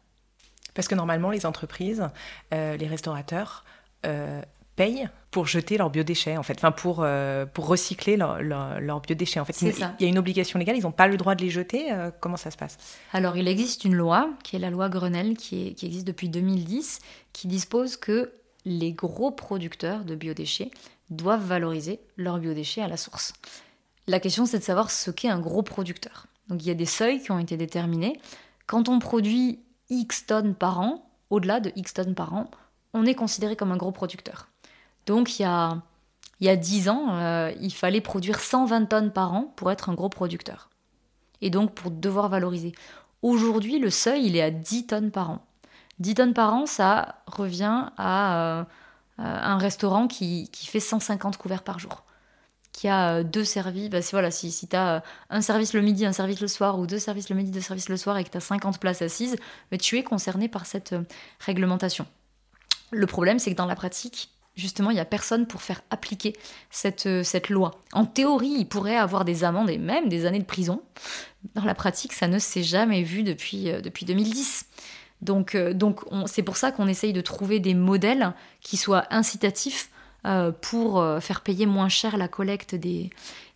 Parce 0.73 0.88
que 0.88 0.95
normalement, 0.95 1.31
les 1.31 1.45
entreprises, 1.45 2.07
euh, 2.53 2.77
les 2.77 2.88
restaurateurs, 2.88 3.65
euh, 4.05 4.41
payent 4.75 5.09
pour 5.31 5.47
jeter 5.47 5.77
leurs 5.77 5.89
biodéchets, 5.89 6.38
en 6.38 6.43
fait, 6.43 6.57
enfin 6.57 6.71
pour, 6.71 7.00
euh, 7.01 7.45
pour 7.45 7.67
recycler 7.67 8.17
leurs 8.17 9.01
biodéchets. 9.01 9.39
En 9.39 9.45
fait, 9.45 9.61
il, 9.61 9.73
y 10.00 10.05
a 10.05 10.07
une 10.07 10.17
obligation 10.17 10.59
légale, 10.59 10.75
ils 10.77 10.83
n'ont 10.83 10.91
pas 10.91 11.07
le 11.07 11.17
droit 11.17 11.35
de 11.35 11.43
les 11.43 11.50
jeter. 11.50 11.91
Euh, 11.91 12.11
comment 12.19 12.38
ça 12.38 12.51
se 12.51 12.57
passe? 12.57 12.77
Alors, 13.13 13.38
il 13.38 13.47
existe 13.47 13.85
une 13.85 13.95
loi, 13.95 14.29
qui 14.43 14.55
est 14.55 14.59
la 14.59 14.69
loi 14.69 14.89
Grenelle, 14.89 15.38
qui, 15.38 15.73
qui 15.75 15.85
existe 15.85 16.05
depuis 16.05 16.29
2010, 16.29 17.00
qui 17.31 17.47
dispose 17.47 17.95
que 17.95 18.33
les 18.65 18.91
gros 18.91 19.31
producteurs 19.31 20.03
de 20.03 20.15
biodéchets 20.15 20.71
doivent 21.09 21.45
valoriser 21.45 22.00
leurs 22.17 22.39
biodéchets 22.39 22.81
à 22.81 22.88
la 22.88 22.97
source. 22.97 23.33
La 24.08 24.20
question, 24.20 24.46
c'est 24.46 24.60
de 24.60 24.63
savoir 24.63 24.91
ce 24.91 25.12
qu'est 25.12 25.29
un 25.29 25.39
gros 25.39 25.63
producteur. 25.63 26.27
Donc 26.48 26.63
il 26.63 26.67
y 26.67 26.72
a 26.72 26.75
des 26.75 26.86
seuils 26.86 27.22
qui 27.22 27.31
ont 27.31 27.39
été 27.39 27.58
déterminés. 27.58 28.20
Quand 28.67 28.89
on 28.89 29.00
produit 29.00 29.60
X 29.89 30.25
tonnes 30.25 30.55
par 30.55 30.79
an, 30.79 31.10
au-delà 31.29 31.60
de 31.60 31.72
X 31.75 31.93
tonnes 31.93 32.15
par 32.15 32.34
an, 32.34 32.50
on 32.93 33.05
est 33.05 33.15
considéré 33.15 33.55
comme 33.55 33.72
un 33.72 33.77
gros 33.77 33.91
producteur. 33.91 34.50
Donc 35.05 35.39
il 35.39 35.43
y 35.43 35.46
a, 35.46 35.81
il 36.39 36.48
y 36.48 36.50
a 36.50 36.55
10 36.55 36.89
ans, 36.89 37.15
euh, 37.15 37.51
il 37.62 37.74
fallait 37.74 38.01
produire 38.01 38.39
120 38.39 38.86
tonnes 38.86 39.12
par 39.12 39.34
an 39.34 39.53
pour 39.55 39.72
être 39.72 39.89
un 39.89 39.93
gros 39.93 40.10
producteur. 40.10 40.70
Et 41.41 41.50
donc 41.50 41.74
pour 41.74 41.91
devoir 41.91 42.29
valoriser. 42.29 42.74
Aujourd'hui, 43.22 43.79
le 43.79 43.89
seuil, 43.89 44.25
il 44.25 44.36
est 44.36 44.41
à 44.41 44.51
10 44.51 44.88
tonnes 44.88 45.12
par 45.12 45.29
an. 45.29 45.46
10 46.00 46.15
tonnes 46.15 46.34
par 46.34 46.53
an, 46.53 46.65
ça 46.65 47.22
revient 47.27 47.86
à 47.98 48.60
euh, 48.60 48.63
un 49.17 49.58
restaurant 49.58 50.08
qui, 50.08 50.50
qui, 50.51 50.67
fait 50.67 50.79
150 50.79 51.38
couverts 51.38 51.63
par 51.63 51.77
jour. 51.77 52.03
Qui 52.72 52.88
a 52.88 53.16
euh, 53.16 53.24
deux 53.24 53.44
services. 53.44 53.90
Bah, 53.90 54.00
voilà, 54.12 54.32
si, 54.32 54.51
si 54.51 54.68
tu 54.68 54.75
as 54.75 55.04
un 55.30 55.42
service 55.42 55.74
le 55.74 55.82
midi, 55.82 56.06
un 56.06 56.13
service 56.13 56.42
le 56.42 56.48
soir, 56.48 56.80
ou 56.80 56.88
deux 56.88 57.00
services 57.00 57.30
le 57.30 57.36
midi, 57.36 57.51
deux 57.51 57.62
services 57.62 57.90
le 57.90 57.98
soir, 57.98 58.18
et 58.18 58.24
que 58.24 58.30
tu 58.30 58.38
as 58.38 58.42
50 58.42 58.80
places 58.80 59.01
assises, 59.01 59.36
mais 59.72 59.78
tu 59.78 59.98
es 59.98 60.04
concerné 60.04 60.48
par 60.48 60.66
cette 60.66 60.96
réglementation. 61.40 62.06
Le 62.92 63.08
problème, 63.08 63.40
c'est 63.40 63.51
que 63.51 63.58
dans 63.58 63.66
la 63.66 63.75
pratique, 63.75 64.30
justement, 64.56 64.92
il 64.92 64.96
n'y 64.96 65.00
a 65.00 65.06
personne 65.06 65.48
pour 65.48 65.62
faire 65.62 65.82
appliquer 65.90 66.34
cette, 66.70 67.06
euh, 67.06 67.24
cette 67.24 67.50
loi. 67.50 67.72
En 67.94 68.06
théorie, 68.06 68.54
il 68.58 68.68
pourrait 68.68 68.98
avoir 68.98 69.25
des 69.25 69.44
amendes 69.44 69.70
et 69.70 69.78
même 69.78 70.10
des 70.10 70.25
années 70.25 70.40
de 70.40 70.46
prison. 70.46 70.82
Dans 71.56 71.63
la 71.63 71.74
pratique, 71.74 72.13
ça 72.13 72.28
ne 72.28 72.40
s'est 72.40 72.63
jamais 72.63 73.04
vu 73.04 73.24
depuis, 73.24 73.70
euh, 73.70 73.82
depuis 73.82 74.06
2010. 74.06 74.66
Donc, 75.22 75.56
euh, 75.56 75.74
donc 75.74 76.01
c'est 76.25 76.44
pour 76.44 76.58
ça 76.58 76.72
qu'on 76.72 76.88
essaye 76.88 77.13
de 77.13 77.22
trouver 77.22 77.60
des 77.60 77.74
modèles 77.74 78.34
qui 78.60 78.78
soient 78.78 79.06
incitatifs 79.12 79.90
pour 80.62 81.04
faire 81.20 81.42
payer 81.42 81.66
moins 81.66 81.90
cher 81.90 82.18
la 82.18 82.28
collecte 82.28 82.75
des, 82.75 83.10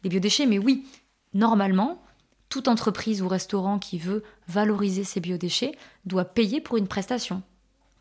biodéchets. 0.03 0.45
Mais 0.45 0.57
oui, 0.57 0.85
normalement, 1.33 2.01
toute 2.49 2.67
entreprise 2.67 3.21
ou 3.21 3.27
restaurant 3.27 3.79
qui 3.79 3.97
veut 3.97 4.23
valoriser 4.47 5.03
ses 5.03 5.19
biodéchets 5.19 5.73
doit 6.05 6.25
payer 6.25 6.61
pour 6.61 6.77
une 6.77 6.87
prestation. 6.87 7.43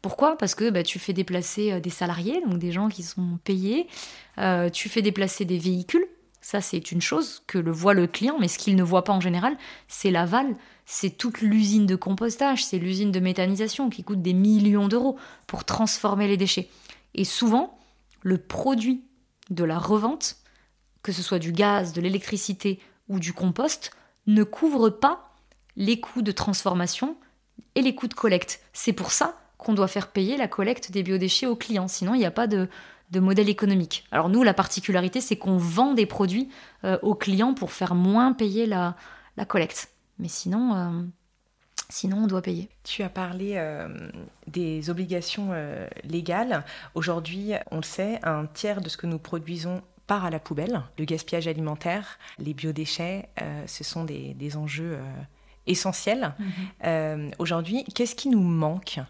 Pourquoi? 0.04 0.36
Parce 0.36 0.54
que 0.54 0.68
bah, 0.68 0.82
tu 0.82 0.98
fais 0.98 1.14
déplacer 1.14 1.72
euh, 1.72 1.80
des 1.80 1.88
salariés, 1.88 2.42
donc 2.46 2.58
des 2.58 2.72
gens 2.72 2.90
qui 2.90 3.02
sont 3.02 3.38
payés, 3.42 3.88
euh, 4.36 4.68
tu 4.68 4.90
fais 4.90 5.00
déplacer 5.00 5.46
des 5.46 5.56
véhicules, 5.56 6.06
ça 6.42 6.60
c'est 6.60 6.92
une 6.92 7.00
chose 7.00 7.42
que 7.46 7.56
le 7.56 7.72
voit 7.72 7.94
le 7.94 8.06
client, 8.06 8.36
mais 8.38 8.48
ce 8.48 8.58
qu'il 8.58 8.76
ne 8.76 8.82
voit 8.82 9.02
pas 9.02 9.14
en 9.14 9.20
général, 9.22 9.56
c'est 9.88 10.10
l'aval, 10.10 10.56
c'est 10.84 11.16
toute 11.16 11.40
l'usine 11.40 11.86
de 11.86 11.96
compostage, 11.96 12.62
c'est 12.62 12.78
l'usine 12.78 13.12
de 13.12 13.20
méthanisation 13.20 13.88
qui 13.88 14.04
coûte 14.04 14.20
des 14.20 14.34
millions 14.34 14.88
d'euros 14.88 15.16
pour 15.46 15.64
transformer 15.64 16.28
les 16.28 16.36
déchets. 16.36 16.68
Et 17.14 17.24
souvent, 17.24 17.78
le 18.24 18.38
produit 18.38 19.04
de 19.50 19.62
la 19.62 19.78
revente, 19.78 20.38
que 21.02 21.12
ce 21.12 21.22
soit 21.22 21.38
du 21.38 21.52
gaz, 21.52 21.92
de 21.92 22.00
l'électricité 22.00 22.80
ou 23.08 23.20
du 23.20 23.32
compost, 23.32 23.92
ne 24.26 24.42
couvre 24.42 24.90
pas 24.90 25.36
les 25.76 26.00
coûts 26.00 26.22
de 26.22 26.32
transformation 26.32 27.16
et 27.74 27.82
les 27.82 27.94
coûts 27.94 28.08
de 28.08 28.14
collecte. 28.14 28.60
C'est 28.72 28.94
pour 28.94 29.12
ça 29.12 29.38
qu'on 29.58 29.74
doit 29.74 29.88
faire 29.88 30.08
payer 30.08 30.36
la 30.36 30.48
collecte 30.48 30.90
des 30.90 31.02
biodéchets 31.02 31.46
aux 31.46 31.56
clients. 31.56 31.88
Sinon, 31.88 32.14
il 32.14 32.18
n'y 32.18 32.24
a 32.24 32.30
pas 32.30 32.46
de, 32.46 32.68
modèle 33.14 33.48
économique. 33.48 34.04
Alors 34.10 34.28
nous, 34.28 34.42
la 34.42 34.54
particularité, 34.54 35.20
c'est 35.20 35.36
qu'on 35.36 35.56
vend 35.56 35.94
des 35.94 36.06
produits 36.06 36.48
euh, 36.82 36.98
aux 37.02 37.14
clients 37.14 37.54
pour 37.54 37.70
faire 37.70 37.94
moins 37.94 38.32
payer 38.32 38.66
la, 38.66 38.96
collecte. 39.46 39.90
Mais 40.18 40.26
sinon, 40.26 40.74
euh, 40.74 41.02
sinon, 41.94 42.24
on 42.24 42.26
doit 42.26 42.42
payer. 42.42 42.68
Tu 42.82 43.02
as 43.02 43.08
parlé 43.08 43.54
euh, 43.56 43.88
des 44.46 44.90
obligations 44.90 45.50
légales. 46.04 46.64
Aujourd'hui, 46.94 47.52
on 47.70 47.76
le 47.76 47.82
sait, 47.82 48.20
un 48.22 48.46
tiers 48.46 48.80
de 48.80 48.88
ce 48.88 48.96
que 48.96 49.06
nous 49.06 49.18
produisons 49.18 49.82
part 50.06 50.24
à 50.24 50.30
la 50.30 50.38
poubelle. 50.38 50.82
Le 50.98 51.04
gaspillage 51.04 51.48
alimentaire, 51.48 52.18
les 52.38 52.52
biodéchets, 52.52 53.28
ce 53.66 53.84
sont 53.84 54.04
des 54.04 54.56
enjeux 54.56 54.98
essentiel. 55.66 56.34
Mhm. 56.38 56.46
Euh, 56.84 57.30
aujourd'hui, 57.38 57.84
qu'est-ce 57.94 58.14
qui 58.14 58.28
nous 58.28 58.42
manque 58.42 59.00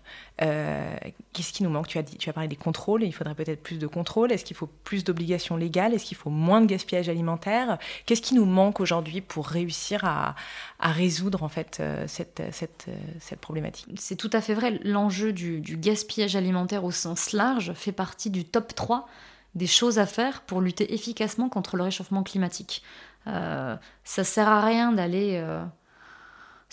euh, 0.43 0.97
Qu'est-ce 1.33 1.53
qui 1.53 1.63
nous 1.63 1.71
manque? 1.71 1.89
Tu 1.89 1.99
as, 1.99 2.03
dit, 2.03 2.17
tu 2.17 2.31
as 2.31 2.33
parlé 2.33 2.49
des 2.49 2.57
contrôles, 2.57 3.03
il 3.03 3.13
faudrait 3.13 3.35
peut-être 3.35 3.63
plus 3.63 3.79
de 3.79 3.87
contrôles. 3.87 4.31
Est-ce 4.31 4.45
qu'il 4.45 4.57
faut 4.57 4.69
plus 4.85 5.05
d'obligations 5.05 5.57
légales? 5.57 5.95
Est-ce 5.95 6.05
qu'il 6.05 6.17
faut 6.17 6.31
moins 6.31 6.61
de 6.61 6.67
gaspillage 6.67 7.09
alimentaire? 7.09 7.79
Qu'est-ce 8.07 8.23
qui 8.23 8.35
nous 8.35 8.45
manque 8.45 8.81
aujourd'hui 8.81 9.21
pour 9.21 9.49
réussir 9.49 10.05
à, 10.05 10.35
résoudre 10.81 11.43
en 11.43 11.49
fait 11.49 11.79
euh, 11.81 12.05
cette, 12.07 12.43
cette, 12.53 12.87
cette 13.21 13.41
problématique? 13.41 13.89
C'est 13.99 14.17
tout 14.17 14.31
à 14.33 14.41
fait 14.41 14.55
vrai. 14.55 14.79
L'enjeu 14.85 15.33
du, 15.33 15.61
du 15.61 15.77
gaspillage 15.77 16.37
alimentaire 16.37 16.85
au 16.85 16.93
sens 16.93 17.33
large 17.33 17.73
fait 17.75 17.93
partie 17.93 18.31
du 18.31 18.45
top 18.45 18.75
3 18.75 19.09
des 19.55 19.67
choses 19.67 19.99
à 19.99 20.07
faire 20.07 20.43
pour 20.43 20.61
lutter 20.61 20.95
efficacement 20.95 21.49
contre 21.49 21.77
le 21.77 21.85
réchauffement 21.85 22.23
climatique. 22.23 22.83
Euh, 23.27 23.77
ça 24.03 24.25
sert 24.25 24.49
à 24.49 24.65
rien 24.65 24.93
d'aller 24.93 25.43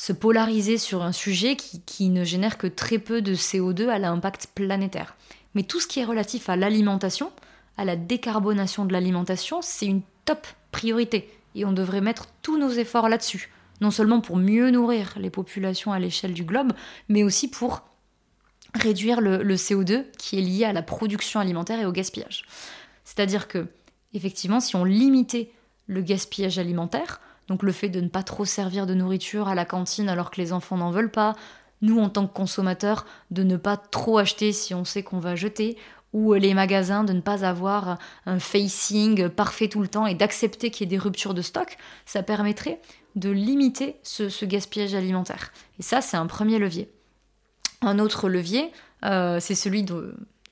se 0.01 0.13
polariser 0.13 0.79
sur 0.79 1.03
un 1.03 1.11
sujet 1.11 1.55
qui, 1.55 2.09
ne 2.09 2.23
génère 2.23 2.57
que 2.57 2.65
très 2.65 2.97
peu 2.97 3.21
de 3.21 3.35
CO2 3.35 3.87
à 3.87 3.99
l'impact 3.99 4.47
planétaire. 4.55 5.15
Mais 5.53 5.61
tout 5.61 5.79
ce 5.79 5.85
qui 5.85 5.99
est 5.99 6.05
relatif 6.05 6.49
à 6.49 6.55
l'alimentation, 6.55 7.31
à 7.77 7.85
la 7.85 7.95
décarbonation 7.95 8.85
de 8.85 8.93
l'alimentation, 8.93 9.61
c'est 9.61 9.85
une 9.85 10.01
top 10.25 10.47
priorité. 10.71 11.29
Et 11.53 11.65
on 11.65 11.71
devrait 11.71 12.01
mettre 12.01 12.29
tous 12.41 12.57
nos 12.57 12.71
efforts 12.71 13.09
là-dessus. 13.09 13.51
Non 13.79 13.91
seulement 13.91 14.21
pour 14.21 14.37
mieux 14.37 14.71
nourrir 14.71 15.13
les 15.17 15.29
populations 15.29 15.91
à 15.91 15.99
l'échelle 15.99 16.33
du 16.33 16.45
globe, 16.45 16.73
mais 17.07 17.21
aussi 17.21 17.47
pour 17.47 17.83
réduire 18.73 19.21
le, 19.21 19.43
le, 19.43 19.55
CO2 19.55 20.05
qui 20.17 20.39
est 20.39 20.41
lié 20.41 20.65
à 20.65 20.73
la 20.73 20.81
production 20.81 21.39
alimentaire 21.39 21.79
et 21.79 21.85
au 21.85 21.91
gaspillage. 21.91 22.45
C'est-à-dire 23.03 23.47
que, 23.47 23.67
effectivement, 24.15 24.61
si 24.61 24.75
on 24.75 24.83
limitait 24.83 25.51
le 25.85 26.01
gaspillage 26.01 26.57
alimentaire, 26.57 27.21
donc 27.47 27.63
le 27.63 27.71
fait 27.71 27.89
de 27.89 28.01
ne 28.01 28.07
pas 28.07 28.23
trop 28.23 28.45
servir 28.45 28.85
de 28.85 28.93
nourriture 28.93 29.47
à 29.47 29.55
la 29.55 29.65
cantine 29.65 30.09
alors 30.09 30.31
que 30.31 30.39
les 30.39 30.53
enfants 30.53 30.77
n'en 30.77 30.91
veulent 30.91 31.11
pas, 31.11 31.35
nous 31.81 31.99
en 31.99 32.09
tant 32.09 32.27
que 32.27 32.33
consommateurs 32.33 33.05
de 33.31 33.43
ne 33.43 33.57
pas 33.57 33.77
trop 33.77 34.17
acheter 34.17 34.51
si 34.51 34.73
on 34.73 34.85
sait 34.85 35.03
qu'on 35.03 35.19
va 35.19 35.35
jeter, 35.35 35.77
ou 36.13 36.33
les 36.33 36.53
magasins 36.53 37.03
de 37.03 37.13
ne 37.13 37.21
pas 37.21 37.45
avoir 37.45 37.97
un 38.25 38.39
facing 38.39 39.29
parfait 39.29 39.69
tout 39.69 39.79
le 39.79 39.87
temps 39.87 40.05
et 40.05 40.15
d'accepter 40.15 40.69
qu'il 40.69 40.85
y 40.85 40.87
ait 40.87 40.97
des 40.97 41.01
ruptures 41.01 41.33
de 41.33 41.41
stock, 41.41 41.77
ça 42.05 42.21
permettrait 42.21 42.81
de 43.15 43.29
limiter 43.29 43.97
ce, 44.03 44.45
gaspillage 44.45 44.93
alimentaire. 44.93 45.51
Et 45.79 45.83
ça, 45.83 46.01
c'est 46.01 46.17
un 46.17 46.27
premier 46.27 46.59
levier. 46.59 46.91
Un 47.81 47.99
autre 47.99 48.29
levier, 48.29 48.71
euh, 49.05 49.39
c'est 49.39 49.55
celui 49.55 49.85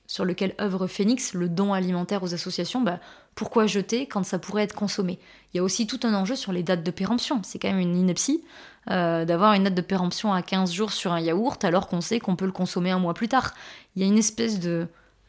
sur 0.08 0.25
lequel 0.25 0.56
œuvre 0.60 0.88
Phoenix, 0.88 1.34
le 1.34 1.49
don 1.49 1.73
alimentaire 1.73 2.23
aux 2.23 2.34
associations, 2.34 2.82
bah, 2.82 2.99
pourquoi 3.36 3.68
jeter 3.68 4.06
quand 4.06 4.24
ça 4.24 4.39
pourrait 4.39 4.63
être 4.63 4.76
consommé 4.76 5.20
Il 5.54 5.58
y 5.58 5.60
a 5.60 5.63
aussi 5.63 5.88
tout 5.88 6.00
un 6.04 6.13
enjeu 6.13 6.36
sur 6.36 6.52
les 6.52 6.63
dates 6.63 6.84
de 6.84 6.92
péremption. 6.92 7.42
C'est 7.44 7.60
quand 7.60 7.70
même 7.70 7.80
une 7.80 7.96
ineptie 7.96 8.44
euh, 8.89 9.26
d'avoir 9.26 9.54
une 9.54 9.63
date 9.63 9.76
de 9.76 9.82
péremption 9.82 10.34
à 10.34 10.42
15 10.42 10.72
jours 10.74 10.92
sur 10.92 11.13
un 11.13 11.20
yaourt 11.20 11.63
alors 11.63 11.88
qu'on 11.88 12.02
sait 12.02 12.20
qu'on 12.20 12.36
peut 12.36 12.46
le 12.46 12.52
consommer 12.52 12.92
un 12.92 13.00
mois 13.00 13.13
plus 13.13 13.28
tard. 13.28 13.54
Il 13.96 14.02
y 14.02 14.06
a 14.06 14.08
une 14.08 14.18
espèce 14.18 14.60
de 14.60 14.88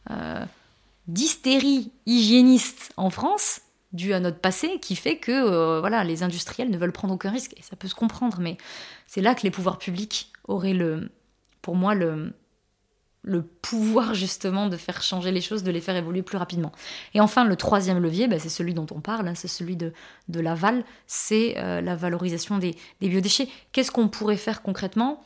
euh, 0.09 0.45
d'hystérie 1.07 1.91
hygiéniste 2.05 2.91
en 2.97 3.09
France 3.09 3.61
due 3.93 4.13
à 4.13 4.19
notre 4.19 4.39
passé 4.39 4.79
qui 4.79 4.95
fait 4.95 5.17
que 5.17 5.31
euh, 5.31 5.79
voilà 5.79 6.03
les 6.03 6.23
industriels 6.23 6.69
ne 6.69 6.77
veulent 6.77 6.93
prendre 6.93 7.13
aucun 7.13 7.29
risque 7.29 7.53
et 7.57 7.61
ça 7.61 7.75
peut 7.75 7.87
se 7.87 7.95
comprendre 7.95 8.37
mais 8.39 8.57
c'est 9.05 9.21
là 9.21 9.35
que 9.35 9.43
les 9.43 9.51
pouvoirs 9.51 9.77
publics 9.77 10.31
auraient 10.47 10.73
le 10.73 11.11
pour 11.61 11.75
moi 11.75 11.93
le 11.93 12.33
le 13.23 13.43
pouvoir 13.43 14.13
justement 14.15 14.67
de 14.67 14.77
faire 14.77 15.01
changer 15.01 15.31
les 15.31 15.41
choses, 15.41 15.63
de 15.63 15.71
les 15.71 15.81
faire 15.81 15.95
évoluer 15.95 16.23
plus 16.23 16.37
rapidement. 16.37 16.71
Et 17.13 17.21
enfin, 17.21 17.45
le 17.45 17.55
troisième 17.55 17.99
levier, 17.99 18.27
bah, 18.27 18.39
c'est 18.39 18.49
celui 18.49 18.73
dont 18.73 18.87
on 18.91 18.99
parle, 18.99 19.27
hein, 19.27 19.35
c'est 19.35 19.47
celui 19.47 19.75
de, 19.75 19.93
l'aval, 20.33 20.83
c'est 21.07 21.55
euh, 21.57 21.81
la 21.81 21.95
valorisation 21.95 22.57
des, 22.57 22.75
biodéchets. 22.99 23.47
Qu'est-ce 23.71 23.91
qu'on 23.91 24.07
pourrait 24.07 24.37
faire 24.37 24.61
concrètement? 24.61 25.23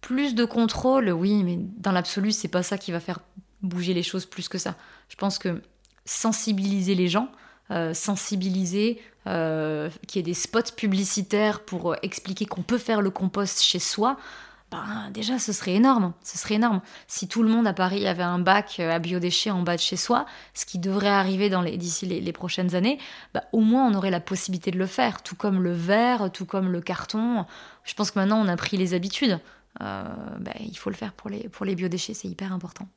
Plus 0.00 0.34
de 0.34 0.44
contrôle, 0.44 1.10
oui, 1.10 1.42
mais 1.42 1.58
dans 1.78 1.92
l'absolu, 1.92 2.32
c'est 2.32 2.48
pas 2.48 2.62
ça 2.62 2.78
qui 2.78 2.92
va 2.92 3.00
faire 3.00 3.20
bouger 3.62 3.94
les 3.94 4.02
choses 4.02 4.26
plus 4.26 4.48
que 4.48 4.58
ça. 4.58 4.76
Je 5.08 5.16
pense 5.16 5.38
que 5.38 5.62
sensibiliser 6.04 6.94
les 6.94 7.08
gens, 7.08 7.28
euh, 7.70 7.94
sensibiliser, 7.94 9.00
euh, 9.28 9.88
qu'il 10.08 10.18
y 10.18 10.20
ait 10.20 10.24
des 10.24 10.34
spots 10.34 10.74
publicitaires 10.76 11.60
pour 11.60 11.94
expliquer 12.02 12.44
qu'on 12.44 12.62
peut 12.62 12.78
faire 12.78 13.00
le 13.02 13.10
compost 13.10 13.62
chez 13.62 13.78
soi, 13.78 14.16
ben, 14.72 15.10
déjà 15.12 15.38
ce 15.38 15.52
serait 15.52 15.74
énorme, 15.74 16.14
ce 16.22 16.38
serait 16.38 16.54
énorme. 16.54 16.80
Si 17.06 17.28
tout 17.28 17.42
le 17.42 17.50
monde 17.50 17.66
à 17.66 17.74
Paris 17.74 18.06
avait 18.06 18.22
un 18.22 18.38
bac 18.38 18.76
euh, 18.80 18.90
à 18.90 18.98
biodéchets 18.98 19.50
en 19.50 19.62
bas 19.62 19.76
de 19.76 19.82
chez 19.82 19.96
soi, 19.96 20.24
ce 20.54 20.64
qui 20.64 20.78
devrait 20.78 21.08
arriver 21.08 21.50
d'ici 21.76 22.06
les, 22.06 22.32
prochaines 22.32 22.74
années, 22.74 22.98
ben, 23.34 23.42
au 23.52 23.60
moins 23.60 23.86
on 23.86 23.94
aurait 23.94 24.10
la 24.10 24.20
possibilité 24.20 24.70
de 24.70 24.78
le 24.78 24.86
faire, 24.86 25.22
tout 25.22 25.36
comme 25.36 25.62
le 25.62 25.72
verre, 25.72 26.32
tout 26.32 26.46
comme 26.46 26.72
le 26.72 26.80
carton. 26.80 27.44
Je 27.84 27.92
pense 27.92 28.10
que 28.10 28.18
maintenant 28.18 28.40
on 28.40 28.48
a 28.48 28.56
pris 28.56 28.78
les 28.78 28.94
habitudes. 28.94 29.38
Euh, 29.82 30.04
ben, 30.40 30.54
il 30.60 30.76
faut 30.78 30.88
le 30.88 30.96
faire 30.96 31.12
pour 31.12 31.28
les 31.28 31.74
biodéchets, 31.74 32.14
c'est 32.14 32.28
hyper 32.28 32.52
important. 32.54 32.88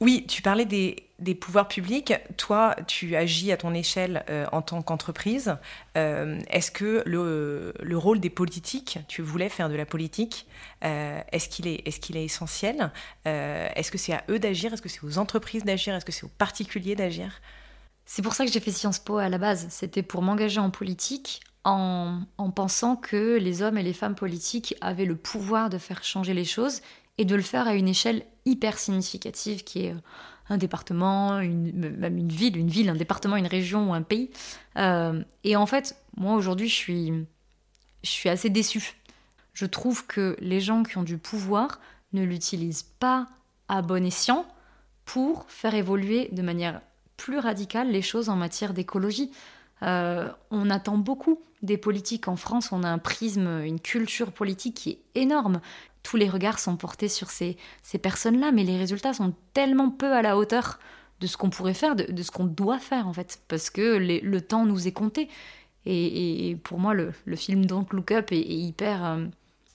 Oui, 0.00 0.26
tu 0.28 0.42
parlais 0.42 0.66
des, 0.66 1.34
pouvoirs 1.34 1.68
publics. 1.68 2.12
Toi, 2.36 2.76
tu 2.86 3.16
agis 3.16 3.50
à 3.50 3.56
ton 3.56 3.72
échelle 3.72 4.24
euh, 4.28 4.44
en 4.52 4.60
tant 4.60 4.82
qu'entreprise. 4.82 5.56
Euh, 5.96 6.38
est-ce 6.50 6.70
que 6.70 7.02
le, 7.06 7.96
rôle 7.96 8.20
des 8.20 8.28
politiques, 8.28 8.98
tu 9.08 9.22
voulais 9.22 9.48
faire 9.48 9.70
de 9.70 9.74
la 9.74 9.86
politique, 9.86 10.46
euh, 10.84 11.20
est-ce 11.32 11.48
qu'il 11.48 11.66
est, 11.66 12.22
essentiel 12.22 12.92
Est-ce 13.24 13.90
que 13.90 13.96
c'est 13.96 14.12
à 14.12 14.22
eux 14.28 14.38
d'agir 14.38 14.74
Est-ce 14.74 14.82
que 14.82 14.90
c'est 14.90 15.02
aux 15.02 15.16
entreprises 15.16 15.64
d'agir 15.64 15.94
Est-ce 15.94 16.04
que 16.04 16.12
c'est 16.12 16.24
aux 16.24 16.32
particuliers 16.36 16.94
d'agir? 16.94 17.40
C'est 18.04 18.22
pour 18.22 18.34
ça 18.34 18.44
que 18.44 18.52
j'ai 18.52 18.60
fait 18.60 18.72
Sciences 18.72 18.98
Po 18.98 19.16
à 19.16 19.30
la 19.30 19.38
base. 19.38 19.66
C'était 19.70 20.02
pour 20.02 20.20
m'engager 20.20 20.60
en 20.60 20.70
politique 20.70 21.40
en, 21.64 22.20
en, 22.36 22.50
pensant 22.50 22.94
que 22.96 23.38
les 23.38 23.62
hommes 23.62 23.78
et 23.78 23.82
les 23.82 23.94
femmes 23.94 24.14
politiques 24.14 24.76
avaient 24.82 25.06
le 25.06 25.16
pouvoir 25.16 25.70
de 25.70 25.78
faire 25.78 26.04
changer 26.04 26.34
les 26.34 26.44
choses 26.44 26.82
et 27.18 27.24
de 27.24 27.34
le 27.34 27.42
faire 27.42 27.66
à 27.66 27.74
une 27.74 27.88
échelle 27.88 28.24
hyper 28.46 28.78
significative 28.78 29.64
qui 29.64 29.86
est 29.86 29.94
un 30.48 30.56
département, 30.56 31.40
une, 31.40 31.96
même 31.96 32.16
une 32.16 32.28
ville, 32.28 32.56
une 32.56 32.68
ville, 32.68 32.88
un 32.88 32.94
département, 32.94 33.36
une 33.36 33.46
région 33.46 33.90
ou 33.90 33.94
un 33.94 34.02
pays. 34.02 34.30
Euh, 34.78 35.22
et 35.44 35.56
en 35.56 35.66
fait, 35.66 35.96
moi 36.16 36.34
aujourd'hui, 36.34 36.68
je 36.68 36.74
suis, 36.74 37.12
je 38.02 38.10
suis 38.10 38.28
assez 38.28 38.48
déçue. 38.48 38.94
Je 39.52 39.66
trouve 39.66 40.06
que 40.06 40.36
les 40.38 40.60
gens 40.60 40.82
qui 40.82 40.98
ont 40.98 41.02
du 41.02 41.18
pouvoir 41.18 41.80
ne 42.12 42.22
l'utilisent 42.22 42.86
pas 42.98 43.26
à 43.68 43.82
bon 43.82 44.04
escient 44.04 44.46
pour 45.04 45.46
faire 45.48 45.74
évoluer 45.74 46.28
de 46.32 46.42
manière 46.42 46.80
plus 47.16 47.38
radicale 47.38 47.90
les 47.90 48.02
choses 48.02 48.28
en 48.28 48.36
matière 48.36 48.74
d'écologie. 48.74 49.30
Euh, 49.82 50.28
on 50.50 50.70
attend 50.70 50.98
beaucoup 50.98 51.40
des 51.62 51.78
politiques 51.78 52.28
en 52.28 52.36
France, 52.36 52.70
on 52.70 52.82
a 52.82 52.88
un 52.88 52.98
prisme, 52.98 53.62
une 53.64 53.80
culture 53.80 54.30
politique 54.30 54.76
qui 54.76 54.90
est 54.90 55.00
énorme 55.14 55.60
tous 56.06 56.16
les 56.16 56.28
regards 56.28 56.58
sont 56.58 56.76
portés 56.76 57.08
sur 57.08 57.30
ces, 57.30 57.56
ces 57.82 57.98
personnes-là, 57.98 58.52
mais 58.52 58.64
les 58.64 58.76
résultats 58.76 59.12
sont 59.12 59.34
tellement 59.54 59.90
peu 59.90 60.12
à 60.12 60.22
la 60.22 60.36
hauteur 60.36 60.78
de 61.20 61.26
ce 61.26 61.36
qu'on 61.36 61.50
pourrait 61.50 61.74
faire, 61.74 61.96
de, 61.96 62.22
ce 62.22 62.30
qu'on 62.30 62.44
doit 62.44 62.78
faire 62.78 63.08
en 63.08 63.12
fait, 63.12 63.40
parce 63.48 63.70
que 63.70 63.96
le 63.96 64.40
temps 64.40 64.66
nous 64.66 64.86
est 64.86 64.92
compté. 64.92 65.28
Et, 65.86 66.58
pour 66.64 66.78
moi, 66.78 66.94
le, 66.94 67.12
film 67.36 67.64
Don't 67.64 67.86
Look 67.92 68.10
Up 68.10 68.32
est, 68.32 68.40
hyper 68.40 69.04
euh, 69.04 69.24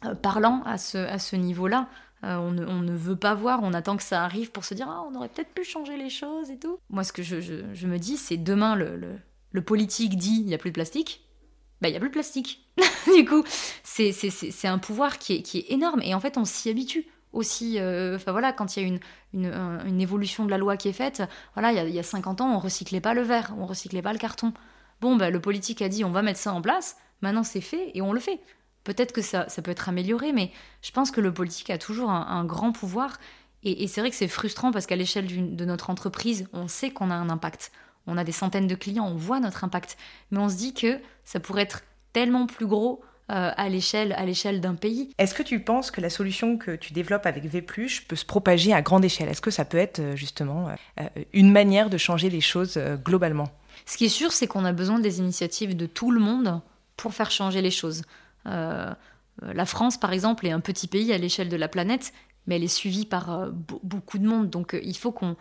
euh, 0.05 0.15
parlant 0.15 0.61
à 0.65 0.77
ce, 0.77 0.97
à 0.97 1.19
ce 1.19 1.37
niveau-là. 1.37 1.87
Euh, 2.23 2.35
on, 2.35 2.51
ne, 2.51 2.93
veut 2.93 3.15
pas 3.15 3.33
voir, 3.33 3.61
on 3.63 3.73
attend 3.73 3.97
que 3.97 4.03
ça 4.03 4.23
arrive 4.23 4.51
pour 4.51 4.65
se 4.65 4.73
dire 4.75 4.87
ah, 4.89 5.03
on 5.09 5.15
aurait 5.15 5.29
peut-être 5.29 5.53
pu 5.53 5.63
changer 5.63 5.97
les 5.97 6.09
choses 6.09 6.51
et 6.51 6.59
tout. 6.59 6.77
Moi, 6.89 7.03
ce 7.03 7.13
que 7.13 7.23
je, 7.23 7.39
je, 7.39 7.87
me 7.87 7.97
dis, 7.97 8.17
c'est 8.17 8.37
demain, 8.37 8.75
le, 8.75 8.99
le 9.51 9.61
politique 9.61 10.17
dit 10.17 10.41
il 10.41 10.45
n'y 10.45 10.53
a 10.53 10.57
plus 10.57 10.69
de 10.69 10.75
plastique 10.75 11.25
bah, 11.81 11.89
il 11.89 11.91
n'y 11.91 11.97
a 11.97 11.99
plus 11.99 12.09
de 12.09 12.13
plastique. 12.13 12.65
du 13.15 13.25
coup, 13.25 13.43
c'est 13.83 14.67
un 14.67 14.77
pouvoir 14.77 15.17
qui 15.17 15.35
est, 15.35 15.41
qui 15.41 15.59
est 15.59 15.71
énorme. 15.71 16.01
Et 16.03 16.13
en 16.13 16.19
fait, 16.19 16.37
on 16.37 16.45
s'y 16.45 16.69
habitue 16.69 17.05
aussi. 17.33 17.79
Euh, 17.79 18.17
voilà, 18.27 18.53
quand 18.53 18.75
il 18.75 18.81
y 18.81 18.85
a 18.85 18.87
une, 18.87 18.99
une, 19.33 19.53
une, 19.85 20.01
évolution 20.01 20.45
de 20.45 20.51
la 20.51 20.57
loi 20.57 20.77
qui 20.77 20.89
est 20.89 20.93
faite, 20.93 21.23
voilà, 21.55 21.71
il 21.71 21.75
y 21.75 21.79
a, 21.79 21.87
y 21.87 21.99
a 21.99 22.03
50 22.03 22.41
ans, 22.41 22.55
on 22.55 22.59
recyclait 22.59 23.01
pas 23.01 23.13
le 23.13 23.21
verre, 23.21 23.53
on 23.57 23.65
recyclait 23.65 24.01
pas 24.01 24.13
le 24.13 24.19
carton. 24.19 24.53
Bon, 25.01 25.15
bah, 25.15 25.29
le 25.29 25.41
politique 25.41 25.81
a 25.81 25.89
dit 25.89 26.05
on 26.05 26.11
va 26.11 26.21
mettre 26.21 26.39
ça 26.39 26.53
en 26.53 26.61
place, 26.61 26.97
maintenant 27.21 27.43
c'est 27.43 27.61
fait 27.61 27.91
et 27.95 28.01
on 28.01 28.13
le 28.13 28.19
fait. 28.19 28.39
Peut-être 28.83 29.11
que 29.11 29.21
ça, 29.21 29.47
ça 29.49 29.61
peut 29.61 29.71
être 29.71 29.89
amélioré, 29.89 30.31
mais 30.31 30.51
je 30.81 30.91
pense 30.91 31.11
que 31.11 31.21
le 31.21 31.33
politique 31.33 31.69
a 31.69 31.77
toujours 31.77 32.09
un, 32.09 32.45
grand 32.45 32.71
pouvoir. 32.71 33.19
Et 33.63 33.87
c'est 33.87 34.01
vrai 34.01 34.09
que 34.09 34.15
c'est 34.15 34.27
frustrant 34.27 34.71
parce 34.71 34.87
qu'à 34.87 34.95
l'échelle 34.95 35.55
de 35.55 35.65
notre 35.65 35.91
entreprise, 35.91 36.47
on 36.51 36.67
sait 36.67 36.89
qu'on 36.89 37.11
a 37.11 37.13
un 37.13 37.29
impact 37.29 37.71
on 38.07 38.17
a 38.17 38.23
des 38.23 38.31
centaines 38.31 38.67
de 38.67 38.75
clients, 38.75 39.07
on 39.07 39.15
voit 39.15 39.39
notre 39.39 39.63
impact, 39.63 39.97
mais 40.31 40.39
on 40.39 40.49
se 40.49 40.55
dit 40.55 40.73
que 40.73 40.99
ça 41.23 41.39
pourrait 41.39 41.63
être 41.63 41.83
tellement 42.13 42.47
plus 42.47 42.67
gros 42.67 43.01
euh, 43.31 43.51
à 43.55 43.69
l'échelle 43.69 44.11
à 44.17 44.25
l'échelle 44.25 44.59
d'un 44.59 44.75
pays. 44.75 45.09
Est-ce 45.17 45.33
que 45.33 45.43
tu 45.43 45.61
penses 45.61 45.89
que 45.89 46.01
la 46.01 46.09
solution 46.09 46.57
que 46.57 46.75
tu 46.75 46.91
développes 46.91 47.25
avec 47.25 47.45
Vpluche 47.45 48.05
peut 48.05 48.17
se 48.17 48.25
propager 48.25 48.73
à 48.73 48.81
grande 48.81 49.05
échelle? 49.05 49.29
Est-ce 49.29 49.39
que 49.39 49.51
ça 49.51 49.63
peut 49.63 49.77
être 49.77 49.99
euh, 49.99 50.15
justement 50.17 50.67
euh, 50.99 51.03
une 51.31 51.49
manière 51.49 51.89
de 51.89 51.97
changer 51.97 52.29
les 52.29 52.41
choses 52.41 52.77
globalement? 53.05 53.47
Ce 53.85 53.95
qui 53.95 54.03
est 54.03 54.09
sûr, 54.09 54.33
c'est 54.33 54.47
qu'on 54.47 54.65
a 54.65 54.73
besoin 54.73 54.99
des 54.99 55.19
initiatives 55.19 55.77
de 55.77 55.85
tout 55.85 56.11
le 56.11 56.19
monde 56.19 56.59
pour 56.97 57.13
faire 57.13 57.31
changer 57.31 57.61
les 57.61 57.71
choses. 57.71 58.03
la 58.45 59.65
France, 59.65 59.97
par 59.97 60.11
exemple, 60.11 60.45
est 60.45 60.51
un 60.51 60.59
petit 60.59 60.87
pays 60.87 61.13
à 61.13 61.17
l'échelle 61.17 61.47
de 61.47 61.55
la 61.55 61.69
planète, 61.69 62.11
mais 62.47 62.57
elle 62.57 62.63
est 62.63 62.67
suivie 62.67 63.05
par 63.05 63.49
beaucoup 63.81 64.17
de 64.17 64.27
monde. 64.27 64.49
Donc 64.49 64.77
il 64.83 64.97
faut 64.97 65.13
qu'on 65.13 65.37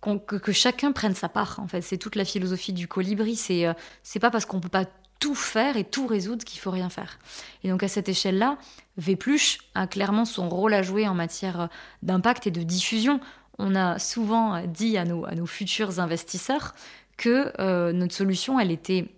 que, 0.00 0.52
chacun 0.52 0.92
prenne 0.92 1.14
sa 1.14 1.28
part. 1.28 1.58
En 1.58 1.68
fait, 1.68 1.80
c'est 1.80 1.98
toute 1.98 2.16
la 2.16 2.24
philosophie 2.24 2.72
du 2.72 2.88
colibri. 2.88 3.36
C'est 3.36 3.66
euh, 3.66 3.72
c'est 4.02 4.20
pas 4.20 4.30
parce 4.30 4.44
qu'on 4.44 4.60
peut 4.60 4.68
pas 4.68 4.84
tout 5.18 5.34
faire 5.34 5.76
et 5.76 5.84
tout 5.84 6.06
résoudre 6.06 6.44
qu'il 6.44 6.60
faut 6.60 6.70
rien 6.70 6.90
faire. 6.90 7.18
Et 7.64 7.70
donc 7.70 7.82
à 7.82 7.88
cette 7.88 8.08
échelle-là, 8.08 8.58
Vpluche 8.98 9.58
a 9.74 9.86
clairement 9.86 10.24
son 10.24 10.48
rôle 10.48 10.74
à 10.74 10.82
jouer 10.82 11.08
en 11.08 11.14
matière 11.14 11.60
euh, 11.62 11.66
d'impact 12.02 12.46
et 12.46 12.50
de 12.50 12.62
diffusion. 12.62 13.20
On 13.58 13.74
a 13.74 13.98
souvent 13.98 14.62
dit 14.66 14.98
à 14.98 15.04
nos, 15.04 15.24
à 15.24 15.34
nos 15.34 15.46
futurs 15.46 15.98
investisseurs 15.98 16.74
que 17.16 17.52
euh, 17.58 17.92
notre 17.92 18.14
solution, 18.14 18.60
elle 18.60 18.70
était 18.70 19.08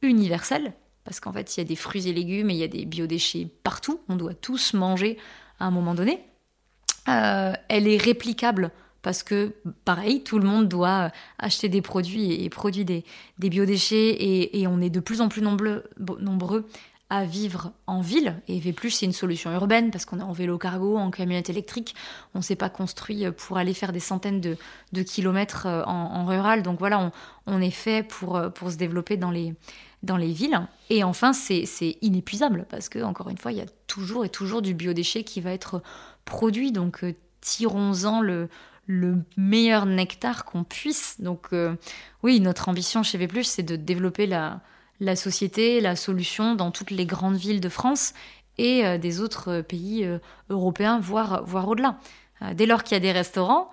universelle, 0.00 0.72
parce 1.04 1.20
qu'en 1.20 1.32
fait, 1.32 1.54
il 1.54 1.60
y 1.60 1.62
a 1.62 1.64
des 1.64 1.76
fruits 1.76 2.08
et 2.08 2.14
légumes 2.14 2.48
et 2.48 2.54
il 2.54 2.58
y 2.58 2.64
a 2.64 2.68
des 2.68 2.86
biodéchets 2.86 3.48
partout. 3.62 4.00
On 4.08 4.16
doit 4.16 4.32
tous 4.32 4.72
manger 4.72 5.18
à 5.60 5.66
un 5.66 5.70
moment 5.70 5.94
donné. 5.94 6.24
elle 7.06 7.86
est 7.86 8.02
réplicable 8.02 8.72
parce 9.02 9.22
que, 9.22 9.54
pareil, 9.84 10.22
tout 10.22 10.38
le 10.38 10.46
monde 10.46 10.68
doit 10.68 11.06
euh, 11.06 11.08
acheter 11.38 11.68
des 11.68 11.82
produits 11.82 12.44
et, 12.44 12.48
produire 12.48 12.84
des, 12.84 13.04
biodéchets 13.38 14.16
et, 14.58 14.66
on 14.66 14.80
est 14.80 14.90
de 14.90 15.00
plus 15.00 15.20
en 15.20 15.28
plus 15.28 15.42
nombreux, 15.42 16.68
à 17.10 17.24
vivre 17.26 17.72
en 17.86 18.00
ville. 18.00 18.40
Et 18.48 18.58
V+, 18.58 18.74
c'est 18.88 19.04
une 19.04 19.12
solution 19.12 19.52
urbaine 19.52 19.90
parce 19.90 20.06
qu'on 20.06 20.20
est 20.20 20.24
en 20.24 20.32
vélo 20.32 20.56
cargo, 20.56 20.96
en 20.96 21.10
camionnette 21.10 21.50
électrique. 21.50 21.94
On 22.34 22.38
ne 22.38 22.42
s'est 22.42 22.56
pas 22.56 22.70
construit 22.70 23.30
pour 23.32 23.58
aller 23.58 23.74
faire 23.74 23.92
des 23.92 24.00
centaines 24.00 24.40
de, 24.40 25.02
kilomètres 25.02 25.66
euh, 25.66 25.82
en, 25.84 26.24
rural. 26.24 26.62
Donc 26.62 26.78
voilà, 26.78 27.12
on, 27.46 27.60
est 27.60 27.70
fait 27.70 28.02
pour, 28.02 28.36
euh, 28.36 28.48
pour 28.48 28.70
se 28.70 28.76
développer 28.76 29.18
dans 29.18 29.30
les, 29.30 29.52
dans 30.02 30.16
les 30.16 30.32
villes. 30.32 30.58
Et 30.88 31.04
enfin, 31.04 31.32
c'est 31.32 31.98
inépuisable 32.00 32.66
parce 32.70 32.88
que, 32.88 33.02
encore 33.02 33.28
une 33.28 33.38
fois, 33.38 33.52
il 33.52 33.58
y 33.58 33.62
a 33.62 33.66
toujours 33.88 34.24
et 34.24 34.30
toujours 34.30 34.62
du 34.62 34.72
biodéchet 34.72 35.24
qui 35.24 35.42
va 35.42 35.52
être 35.52 35.82
produit. 36.24 36.72
Donc 36.72 37.04
tirons-en 37.42 38.22
le, 38.22 38.48
le 38.86 39.22
meilleur 39.36 39.86
nectar 39.86 40.44
qu'on 40.44 40.64
puisse. 40.64 41.20
Donc 41.20 41.48
euh, 41.52 41.76
oui, 42.22 42.40
notre 42.40 42.68
ambition 42.68 43.02
chez 43.02 43.18
Vplus, 43.18 43.44
c'est 43.44 43.62
de 43.62 43.76
développer 43.76 44.26
la, 44.26 44.60
la 45.00 45.16
société, 45.16 45.80
la 45.80 45.96
solution 45.96 46.54
dans 46.54 46.70
toutes 46.70 46.90
les 46.90 47.06
grandes 47.06 47.36
villes 47.36 47.60
de 47.60 47.68
France 47.68 48.14
et 48.58 48.84
euh, 48.84 48.98
des 48.98 49.20
autres 49.20 49.60
pays 49.60 50.04
euh, 50.04 50.18
européens, 50.50 51.00
voire, 51.00 51.44
voire 51.44 51.68
au-delà. 51.68 51.98
dès 52.54 52.66
lors 52.66 52.82
qu'il 52.82 52.94
y 52.94 52.96
a 52.96 53.00
des 53.00 53.12
restaurants 53.12 53.70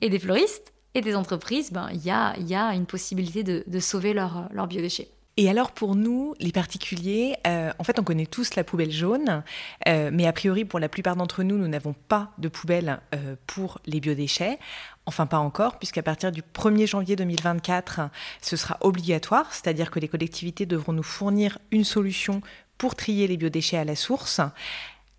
et 0.00 0.10
des 0.10 0.18
fleuristes 0.18 0.72
et 0.94 1.00
des 1.00 1.14
entreprises, 1.14 1.72
ben, 1.72 1.88
il 1.92 2.04
y, 2.04 2.10
a, 2.10 2.38
y 2.38 2.54
a 2.54 2.74
une 2.74 2.86
possibilité 2.86 3.42
de, 3.42 3.64
de 3.66 3.80
sauver 3.80 4.12
leurs 4.12 4.48
leur 4.52 4.66
biodéchets. 4.66 5.10
Et 5.38 5.48
alors 5.48 5.72
pour 5.72 5.94
nous, 5.94 6.34
les 6.40 6.52
particuliers, 6.52 7.36
euh, 7.46 7.72
en 7.78 7.84
fait 7.84 7.98
on 7.98 8.04
connaît 8.04 8.26
tous 8.26 8.54
la 8.54 8.64
poubelle 8.64 8.90
jaune, 8.90 9.42
euh, 9.88 10.10
mais 10.12 10.26
a 10.26 10.32
priori 10.32 10.66
pour 10.66 10.78
la 10.78 10.90
plupart 10.90 11.16
d'entre 11.16 11.42
nous, 11.42 11.56
nous 11.56 11.68
n'avons 11.68 11.94
pas 11.94 12.32
de 12.36 12.48
poubelle 12.48 13.00
euh, 13.14 13.36
pour 13.46 13.78
les 13.86 14.00
biodéchets. 14.00 14.58
Enfin 15.06 15.26
pas 15.26 15.38
encore, 15.38 15.78
puisqu'à 15.78 16.02
partir 16.02 16.32
du 16.32 16.42
1er 16.42 16.86
janvier 16.86 17.16
2024, 17.16 18.10
ce 18.42 18.56
sera 18.56 18.76
obligatoire, 18.82 19.52
c'est-à-dire 19.52 19.90
que 19.90 20.00
les 20.00 20.08
collectivités 20.08 20.66
devront 20.66 20.92
nous 20.92 21.02
fournir 21.02 21.58
une 21.70 21.84
solution 21.84 22.42
pour 22.76 22.94
trier 22.94 23.26
les 23.26 23.38
biodéchets 23.38 23.78
à 23.78 23.84
la 23.84 23.96
source. 23.96 24.40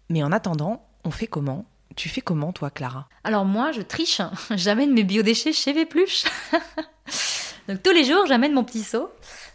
Mais 0.09 0.21
en 0.21 0.31
attendant, 0.31 0.85
on 1.03 1.11
fait 1.11 1.27
comment? 1.27 1.65
Tu 1.95 2.07
fais 2.07 2.21
comment, 2.21 2.53
toi, 2.53 2.69
Clara? 2.69 3.07
Alors 3.23 3.45
moi, 3.45 3.71
je 3.71 3.81
triche. 3.81 4.21
J'amène 4.51 4.93
mes 4.93 5.03
biodéchets 5.03 5.53
chez 5.53 5.73
Vpluche. 5.73 6.25
Donc 7.67 7.81
tous 7.81 7.91
les 7.91 8.03
jours, 8.03 8.25
j'amène 8.27 8.53
mon 8.53 8.63
petit 8.63 8.83
seau. 8.83 9.09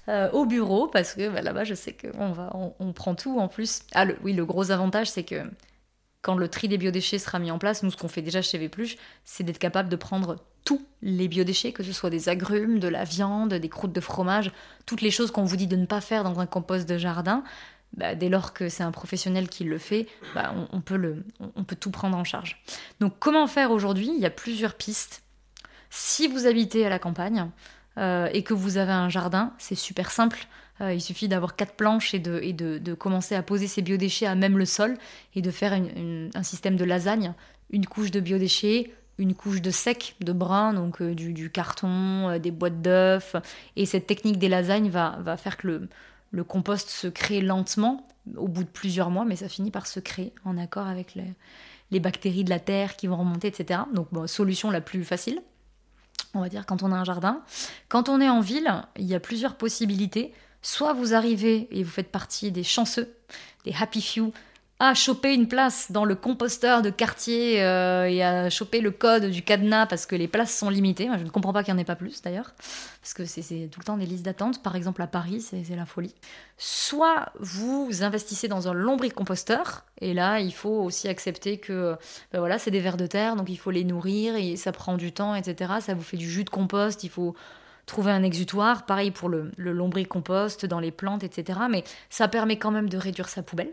Euh, 0.08 0.30
au 0.32 0.46
bureau 0.46 0.86
parce 0.86 1.14
que 1.14 1.28
bah, 1.28 1.42
là-bas, 1.42 1.64
je 1.64 1.74
sais 1.74 1.92
qu'on 1.94 2.32
va, 2.32 2.50
on, 2.78 2.92
prend 2.92 3.14
tout 3.14 3.38
en 3.38 3.48
plus. 3.48 3.80
Ah, 3.94 4.06
oui, 4.22 4.32
le 4.32 4.46
gros 4.46 4.70
avantage, 4.70 5.10
c'est 5.10 5.24
que 5.24 5.42
quand 6.22 6.34
le 6.34 6.48
tri 6.48 6.66
des 6.66 6.78
biodéchets 6.78 7.18
sera 7.18 7.38
mis 7.38 7.50
en 7.50 7.58
place, 7.58 7.82
nous, 7.82 7.90
ce 7.90 7.96
qu'on 7.96 8.08
fait 8.08 8.22
déjà 8.22 8.40
chez 8.40 8.58
Vpluche, 8.58 8.96
c'est 9.24 9.44
d'être 9.44 9.58
capable 9.58 9.90
de 9.90 9.96
prendre 9.96 10.36
tous 10.64 10.82
les 11.02 11.28
biodéchets, 11.28 11.72
que 11.72 11.82
ce 11.82 11.92
soit 11.92 12.08
des 12.08 12.30
agrumes, 12.30 12.78
de 12.78 12.88
la 12.88 13.04
viande, 13.04 13.52
des 13.52 13.68
croûtes 13.68 13.92
de 13.92 14.00
fromage, 14.00 14.50
toutes 14.86 15.02
les 15.02 15.10
choses 15.10 15.30
qu'on 15.30 15.44
vous 15.44 15.56
dit 15.56 15.66
de 15.66 15.76
ne 15.76 15.86
pas 15.86 16.00
faire 16.00 16.24
dans 16.24 16.40
un 16.40 16.46
compost 16.46 16.88
de 16.88 16.96
jardin. 16.96 17.44
Bah, 17.96 18.14
dès 18.14 18.28
lors 18.30 18.52
que 18.52 18.68
c'est 18.68 18.82
un 18.82 18.92
professionnel 18.92 19.48
qui 19.48 19.64
le 19.64 19.78
fait, 19.78 20.08
bah, 20.34 20.54
on, 20.72 20.80
peut 20.80 20.96
le, 20.96 21.24
on 21.54 21.64
peut 21.64 21.76
tout 21.76 21.90
prendre 21.90 22.16
en 22.16 22.24
charge. 22.24 22.62
Donc 23.00 23.14
comment 23.18 23.46
faire 23.46 23.70
aujourd'hui? 23.70 24.10
Il 24.14 24.20
y 24.20 24.26
a 24.26 24.30
plusieurs 24.30 24.74
pistes. 24.74 25.22
Si 25.90 26.28
vous 26.28 26.46
habitez 26.46 26.84
à 26.84 26.90
la 26.90 26.98
campagne, 26.98 27.50
euh, 27.98 28.28
et 28.32 28.42
que 28.42 28.54
vous 28.54 28.76
avez 28.76 28.92
un 28.92 29.08
jardin, 29.08 29.52
c'est 29.58 29.74
super 29.74 30.10
simple. 30.10 30.46
Euh, 30.80 30.94
il 30.94 31.00
suffit 31.00 31.28
d'avoir 31.28 31.56
quatre 31.56 31.74
planches 31.74 32.14
et, 32.14 32.20
de, 32.20 32.94
commencer 32.94 33.34
à 33.34 33.42
poser 33.42 33.66
ces 33.66 33.82
biodéchets 33.82 34.26
à 34.26 34.36
même 34.36 34.56
le 34.56 34.64
sol 34.64 34.96
et 35.34 35.42
de 35.42 35.50
faire 35.50 35.72
un 35.72 36.42
système 36.42 36.76
de 36.76 36.84
lasagne. 36.84 37.34
Une 37.70 37.86
couche 37.86 38.10
de 38.10 38.20
biodéchets, 38.20 38.92
une 39.18 39.34
couche 39.34 39.60
de 39.60 39.70
sec, 39.70 40.14
de 40.20 40.32
brun, 40.32 40.72
donc 40.74 41.02
euh, 41.02 41.14
du, 41.14 41.50
carton, 41.50 42.38
des 42.38 42.52
boîtes 42.52 42.80
d'œufs. 42.80 43.34
Et 43.74 43.84
cette 43.84 44.06
technique 44.06 44.38
des 44.38 44.48
lasagnes 44.48 44.90
va, 44.90 45.36
faire 45.36 45.56
que 45.56 45.66
le, 45.66 45.88
le, 46.30 46.44
compost 46.44 46.88
se 46.88 47.08
crée 47.08 47.40
lentement, 47.40 48.06
au 48.36 48.46
bout 48.46 48.62
de 48.62 48.68
plusieurs 48.68 49.10
mois, 49.10 49.24
mais 49.24 49.36
ça 49.36 49.48
finit 49.48 49.72
par 49.72 49.86
se 49.88 49.98
créer 49.98 50.32
en 50.44 50.56
accord 50.56 50.86
avec 50.86 51.14
les, 51.16 51.34
les 51.90 51.98
bactéries 51.98 52.44
de 52.44 52.50
la 52.50 52.60
terre 52.60 52.94
qui 52.94 53.08
vont 53.08 53.16
remonter, 53.16 53.48
etc. 53.48 53.80
Donc, 53.92 54.08
solution 54.26 54.70
la 54.70 54.80
plus 54.80 55.02
facile 55.02 55.40
on 56.34 56.40
va 56.40 56.48
dire, 56.48 56.66
quand 56.66 56.82
on 56.82 56.92
a 56.92 56.96
un 56.96 57.04
jardin. 57.04 57.42
Quand 57.88 58.08
on 58.08 58.20
est 58.20 58.28
en 58.28 58.40
ville, 58.40 58.82
il 58.96 59.06
y 59.06 59.14
a 59.14 59.20
plusieurs 59.20 59.56
possibilités. 59.56 60.32
Soit 60.62 60.92
vous 60.92 61.14
arrivez 61.14 61.68
et 61.70 61.82
vous 61.82 61.90
faites 61.90 62.10
partie 62.10 62.50
des 62.50 62.64
chanceux, 62.64 63.14
des 63.64 63.74
happy 63.78 64.02
few, 64.02 64.32
à 64.80 64.94
choper 64.94 65.34
une 65.34 65.48
place 65.48 65.90
dans 65.90 66.04
le 66.04 66.14
composteur 66.14 66.82
de 66.82 66.90
quartier 66.90 67.60
euh, 67.62 68.08
et 68.08 68.22
à 68.22 68.48
choper 68.48 68.80
le 68.80 68.92
code 68.92 69.24
du 69.24 69.42
cadenas 69.42 69.86
parce 69.86 70.06
que 70.06 70.14
les 70.14 70.28
places 70.28 70.56
sont 70.56 70.70
limitées. 70.70 71.08
Je 71.18 71.24
ne 71.24 71.30
comprends 71.30 71.52
pas 71.52 71.64
qu'il 71.64 71.74
n'y 71.74 71.80
en 71.80 71.82
ait 71.82 71.86
pas 71.86 71.96
plus 71.96 72.22
d'ailleurs, 72.22 72.54
parce 73.00 73.12
que 73.12 73.24
c'est 73.24 73.68
tout 73.72 73.80
le 73.80 73.84
temps 73.84 73.96
des 73.96 74.06
listes 74.06 74.24
d'attente. 74.24 74.62
Par 74.62 74.76
exemple, 74.76 75.02
à 75.02 75.08
Paris, 75.08 75.40
c'est 75.40 75.74
la 75.74 75.84
folie. 75.84 76.14
Soit 76.58 77.32
vous 77.40 77.88
investissez 78.02 78.46
dans 78.46 78.68
un 78.68 78.72
lombricomposteur, 78.72 79.84
et 80.00 80.14
là, 80.14 80.38
il 80.38 80.54
faut 80.54 80.82
aussi 80.82 81.08
accepter 81.08 81.58
que 81.58 81.96
ben 82.32 82.38
voilà, 82.38 82.60
c'est 82.60 82.70
des 82.70 82.80
vers 82.80 82.96
de 82.96 83.06
terre, 83.08 83.34
donc 83.34 83.50
il 83.50 83.58
faut 83.58 83.72
les 83.72 83.84
nourrir 83.84 84.36
et 84.36 84.54
ça 84.54 84.70
prend 84.70 84.96
du 84.96 85.10
temps, 85.10 85.34
etc. 85.34 85.72
Ça 85.80 85.94
vous 85.94 86.02
fait 86.02 86.16
du 86.16 86.30
jus 86.30 86.44
de 86.44 86.50
compost, 86.50 87.02
il 87.02 87.10
faut 87.10 87.34
trouver 87.86 88.12
un 88.12 88.22
exutoire. 88.22 88.86
Pareil 88.86 89.10
pour 89.10 89.28
le, 89.28 89.50
le 89.56 89.72
lombricompost 89.72 90.66
dans 90.66 90.78
les 90.78 90.92
plantes, 90.92 91.24
etc. 91.24 91.58
Mais 91.68 91.82
ça 92.10 92.28
permet 92.28 92.58
quand 92.58 92.70
même 92.70 92.88
de 92.88 92.96
réduire 92.96 93.28
sa 93.28 93.42
poubelle. 93.42 93.72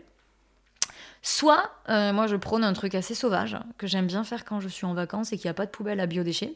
Soit, 1.28 1.72
euh, 1.88 2.12
moi 2.12 2.28
je 2.28 2.36
prône 2.36 2.62
un 2.62 2.72
truc 2.72 2.94
assez 2.94 3.16
sauvage, 3.16 3.58
que 3.78 3.88
j'aime 3.88 4.06
bien 4.06 4.22
faire 4.22 4.44
quand 4.44 4.60
je 4.60 4.68
suis 4.68 4.86
en 4.86 4.94
vacances 4.94 5.32
et 5.32 5.36
qu'il 5.36 5.48
n'y 5.48 5.50
a 5.50 5.54
pas 5.54 5.66
de 5.66 5.72
poubelle 5.72 5.98
à 5.98 6.06
biodéchets, 6.06 6.54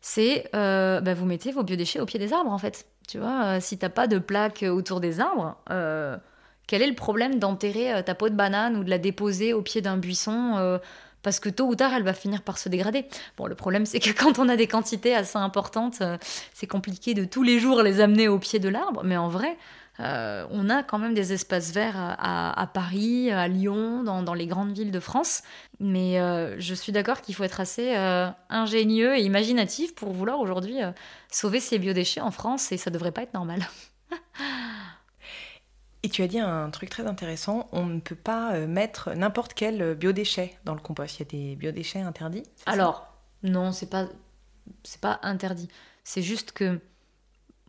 c'est 0.00 0.50
euh, 0.52 1.00
bah, 1.00 1.14
vous 1.14 1.26
mettez 1.26 1.52
vos 1.52 1.62
biodéchets 1.62 2.00
au 2.00 2.06
pied 2.06 2.18
des 2.18 2.32
arbres 2.32 2.50
en 2.50 2.58
fait. 2.58 2.86
Tu 3.06 3.18
vois, 3.18 3.44
euh, 3.44 3.58
si 3.60 3.78
t'as 3.78 3.88
pas 3.88 4.08
de 4.08 4.18
plaque 4.18 4.64
autour 4.68 4.98
des 4.98 5.20
arbres, 5.20 5.56
quel 6.66 6.82
est 6.82 6.88
le 6.88 6.96
problème 6.96 7.38
d'enterrer 7.38 8.02
ta 8.04 8.16
peau 8.16 8.28
de 8.28 8.34
banane 8.34 8.76
ou 8.76 8.82
de 8.82 8.90
la 8.90 8.98
déposer 8.98 9.52
au 9.52 9.62
pied 9.62 9.80
d'un 9.80 9.96
buisson 9.96 10.80
parce 11.22 11.38
que 11.38 11.48
tôt 11.48 11.68
ou 11.68 11.76
tard, 11.76 11.92
elle 11.94 12.02
va 12.02 12.12
finir 12.12 12.42
par 12.42 12.58
se 12.58 12.68
dégrader? 12.68 13.06
Bon, 13.36 13.46
le 13.46 13.54
problème, 13.54 13.86
c'est 13.86 14.00
que 14.00 14.10
quand 14.18 14.40
on 14.40 14.48
a 14.48 14.56
des 14.56 14.66
quantités 14.66 15.14
assez 15.14 15.38
importantes, 15.38 16.02
c'est 16.52 16.66
compliqué 16.66 17.14
de 17.14 17.24
tous 17.24 17.44
les 17.44 17.60
jours 17.60 17.80
les 17.84 18.00
amener 18.00 18.26
au 18.26 18.40
pied 18.40 18.58
de 18.58 18.68
l'arbre, 18.68 19.02
mais 19.04 19.16
en 19.16 19.28
vrai, 19.28 19.56
euh, 19.98 20.46
on 20.50 20.70
a 20.70 20.82
quand 20.82 20.98
même 20.98 21.14
des 21.14 21.32
espaces 21.32 21.72
verts 21.72 21.96
à, 21.96 22.66
Paris, 22.72 23.30
à 23.30 23.48
Lyon, 23.48 24.02
dans, 24.02 24.34
les 24.34 24.46
grandes 24.46 24.72
villes 24.72 24.92
de 24.92 25.00
France. 25.00 25.42
Mais 25.78 26.20
euh, 26.20 26.58
je 26.58 26.74
suis 26.74 26.92
d'accord 26.92 27.20
qu'il 27.20 27.34
faut 27.34 27.44
être 27.44 27.60
assez 27.60 27.96
euh, 27.96 28.28
ingénieux 28.48 29.16
et 29.16 29.22
imaginatif 29.22 29.94
pour 29.94 30.12
vouloir 30.12 30.38
aujourd'hui 30.40 30.78
sauver 31.30 31.60
ces 31.60 31.78
biodéchets 31.78 32.20
en 32.20 32.30
France 32.30 32.72
et 32.72 32.76
ça 32.76 32.90
devrait 32.90 33.12
pas 33.12 33.22
être 33.22 33.34
normal. 33.34 33.60
et 36.02 36.08
tu 36.08 36.22
as 36.22 36.28
dit 36.28 36.38
un 36.38 36.70
truc 36.70 36.88
très 36.88 37.06
intéressant, 37.06 37.68
on 37.72 37.86
ne 37.86 38.00
peut 38.00 38.14
pas 38.14 38.54
mettre 38.66 39.10
n'importe 39.14 39.54
quel 39.54 39.94
biodéchet 39.94 40.56
dans 40.64 40.74
le 40.74 40.80
compost. 40.80 41.18
Il 41.18 41.20
y 41.20 41.22
a 41.22 41.30
des 41.30 41.56
biodéchets 41.56 42.00
interdits 42.00 42.44
Alors, 42.66 43.06
non, 43.42 43.72
c'est 43.72 43.90
pas 43.90 44.06
c'est 44.84 45.00
pas 45.00 45.18
interdit. 45.22 45.68
C'est 46.04 46.22
juste 46.22 46.52
que 46.52 46.80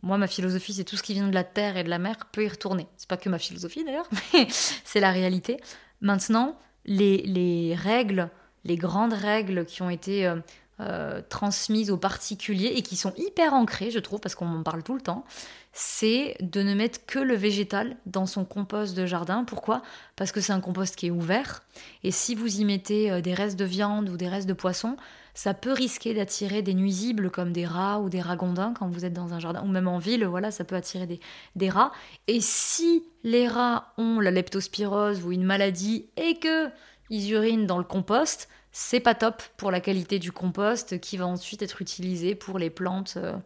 moi, 0.02 0.18
ma 0.18 0.26
philosophie, 0.26 0.74
c'est 0.74 0.84
tout 0.84 0.96
ce 0.96 1.02
qui 1.02 1.14
vient 1.14 1.28
de 1.28 1.34
la 1.34 1.44
terre 1.44 1.76
et 1.76 1.84
de 1.84 1.90
la 1.90 1.98
mer 1.98 2.16
peut 2.32 2.44
y 2.44 2.48
retourner. 2.48 2.86
C'est 2.96 3.08
pas 3.08 3.16
que 3.16 3.28
ma 3.28 3.38
philosophie 3.38 3.84
d'ailleurs, 3.84 4.08
mais 4.34 4.46
c'est 4.50 5.00
la 5.00 5.12
réalité. 5.12 5.58
Maintenant, 6.00 6.58
les, 6.84 7.76
règles, 7.78 8.28
les 8.64 8.76
grandes 8.76 9.12
règles 9.12 9.64
qui 9.64 9.82
ont 9.82 9.90
été 9.90 10.26
euh, 10.26 10.36
euh, 10.80 11.22
transmises 11.28 11.90
aux 11.90 11.96
particuliers 11.96 12.72
et 12.74 12.82
qui 12.82 12.96
sont 12.96 13.12
hyper 13.16 13.54
ancrées, 13.54 13.92
je 13.92 14.00
trouve, 14.00 14.18
parce 14.18 14.34
qu'on 14.34 14.48
en 14.48 14.62
parle 14.64 14.82
tout 14.82 14.94
le 14.94 15.00
temps, 15.00 15.24
c'est 15.72 16.36
de 16.40 16.62
ne 16.62 16.74
mettre 16.74 17.04
que 17.06 17.18
le 17.18 17.34
végétal 17.34 17.96
dans 18.04 18.26
son 18.26 18.44
compost 18.44 18.94
de 18.94 19.06
jardin. 19.06 19.44
Pourquoi? 19.44 19.82
Parce 20.16 20.30
que 20.30 20.40
c'est 20.40 20.52
un 20.52 20.60
compost 20.60 20.96
qui 20.96 21.06
est 21.06 21.10
ouvert. 21.10 21.62
Et 22.04 22.10
si 22.10 22.34
vous 22.34 22.60
y 22.60 22.64
mettez 22.64 23.10
euh, 23.10 23.20
des 23.20 23.32
restes 23.32 23.58
de 23.58 23.64
viande 23.64 24.08
ou 24.10 24.16
des 24.16 24.28
restes 24.28 24.48
de 24.48 24.52
poisson, 24.52 24.96
ça 25.34 25.54
peut 25.54 25.72
risquer 25.72 26.12
d'attirer 26.12 26.60
des 26.60 26.74
nuisibles 26.74 27.30
comme 27.30 27.52
des 27.52 27.64
rats 27.64 28.00
ou 28.00 28.10
des 28.10 28.20
ragondins 28.20 28.74
quand 28.78 28.88
vous 28.88 29.06
êtes 29.06 29.14
dans 29.14 29.32
un 29.32 29.40
jardin, 29.40 29.62
ou 29.62 29.68
même 29.68 29.88
en 29.88 29.98
ville, 29.98 30.26
voilà, 30.26 30.50
ça 30.50 30.64
peut 30.64 30.76
attirer 30.76 31.06
des, 31.06 31.20
des 31.56 31.70
rats. 31.70 31.92
Et 32.26 32.40
si 32.42 33.04
les 33.24 33.48
rats 33.48 33.94
ont 33.96 34.20
la 34.20 34.30
leptospirose 34.30 35.24
ou 35.24 35.32
une 35.32 35.44
maladie 35.44 36.06
et 36.18 36.38
que 36.38 36.68
ils 37.08 37.30
urinent 37.32 37.66
dans 37.66 37.78
le 37.78 37.84
compost, 37.84 38.48
c'est 38.72 39.00
pas 39.00 39.14
top 39.14 39.42
pour 39.56 39.70
la 39.70 39.80
qualité 39.80 40.18
du 40.18 40.32
compost 40.32 40.98
qui 41.00 41.16
va 41.16 41.26
ensuite 41.26 41.62
être 41.62 41.82
utilisé 41.82 42.34
pour 42.34 42.58
les 42.58 42.70
plantes 42.70 43.14
euh, 43.16 43.36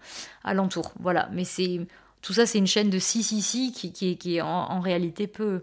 alentour. 0.44 0.92
Voilà, 1.00 1.28
mais 1.32 1.44
c'est 1.44 1.80
tout 2.26 2.32
ça, 2.32 2.44
c'est 2.44 2.58
une 2.58 2.66
chaîne 2.66 2.90
de 2.90 2.98
si 2.98 3.22
si 3.22 3.40
si 3.40 3.70
qui, 3.70 3.92
qui, 3.92 4.18
qui 4.18 4.38
est 4.38 4.40
en, 4.40 4.80
réalité 4.80 5.28
peu 5.28 5.62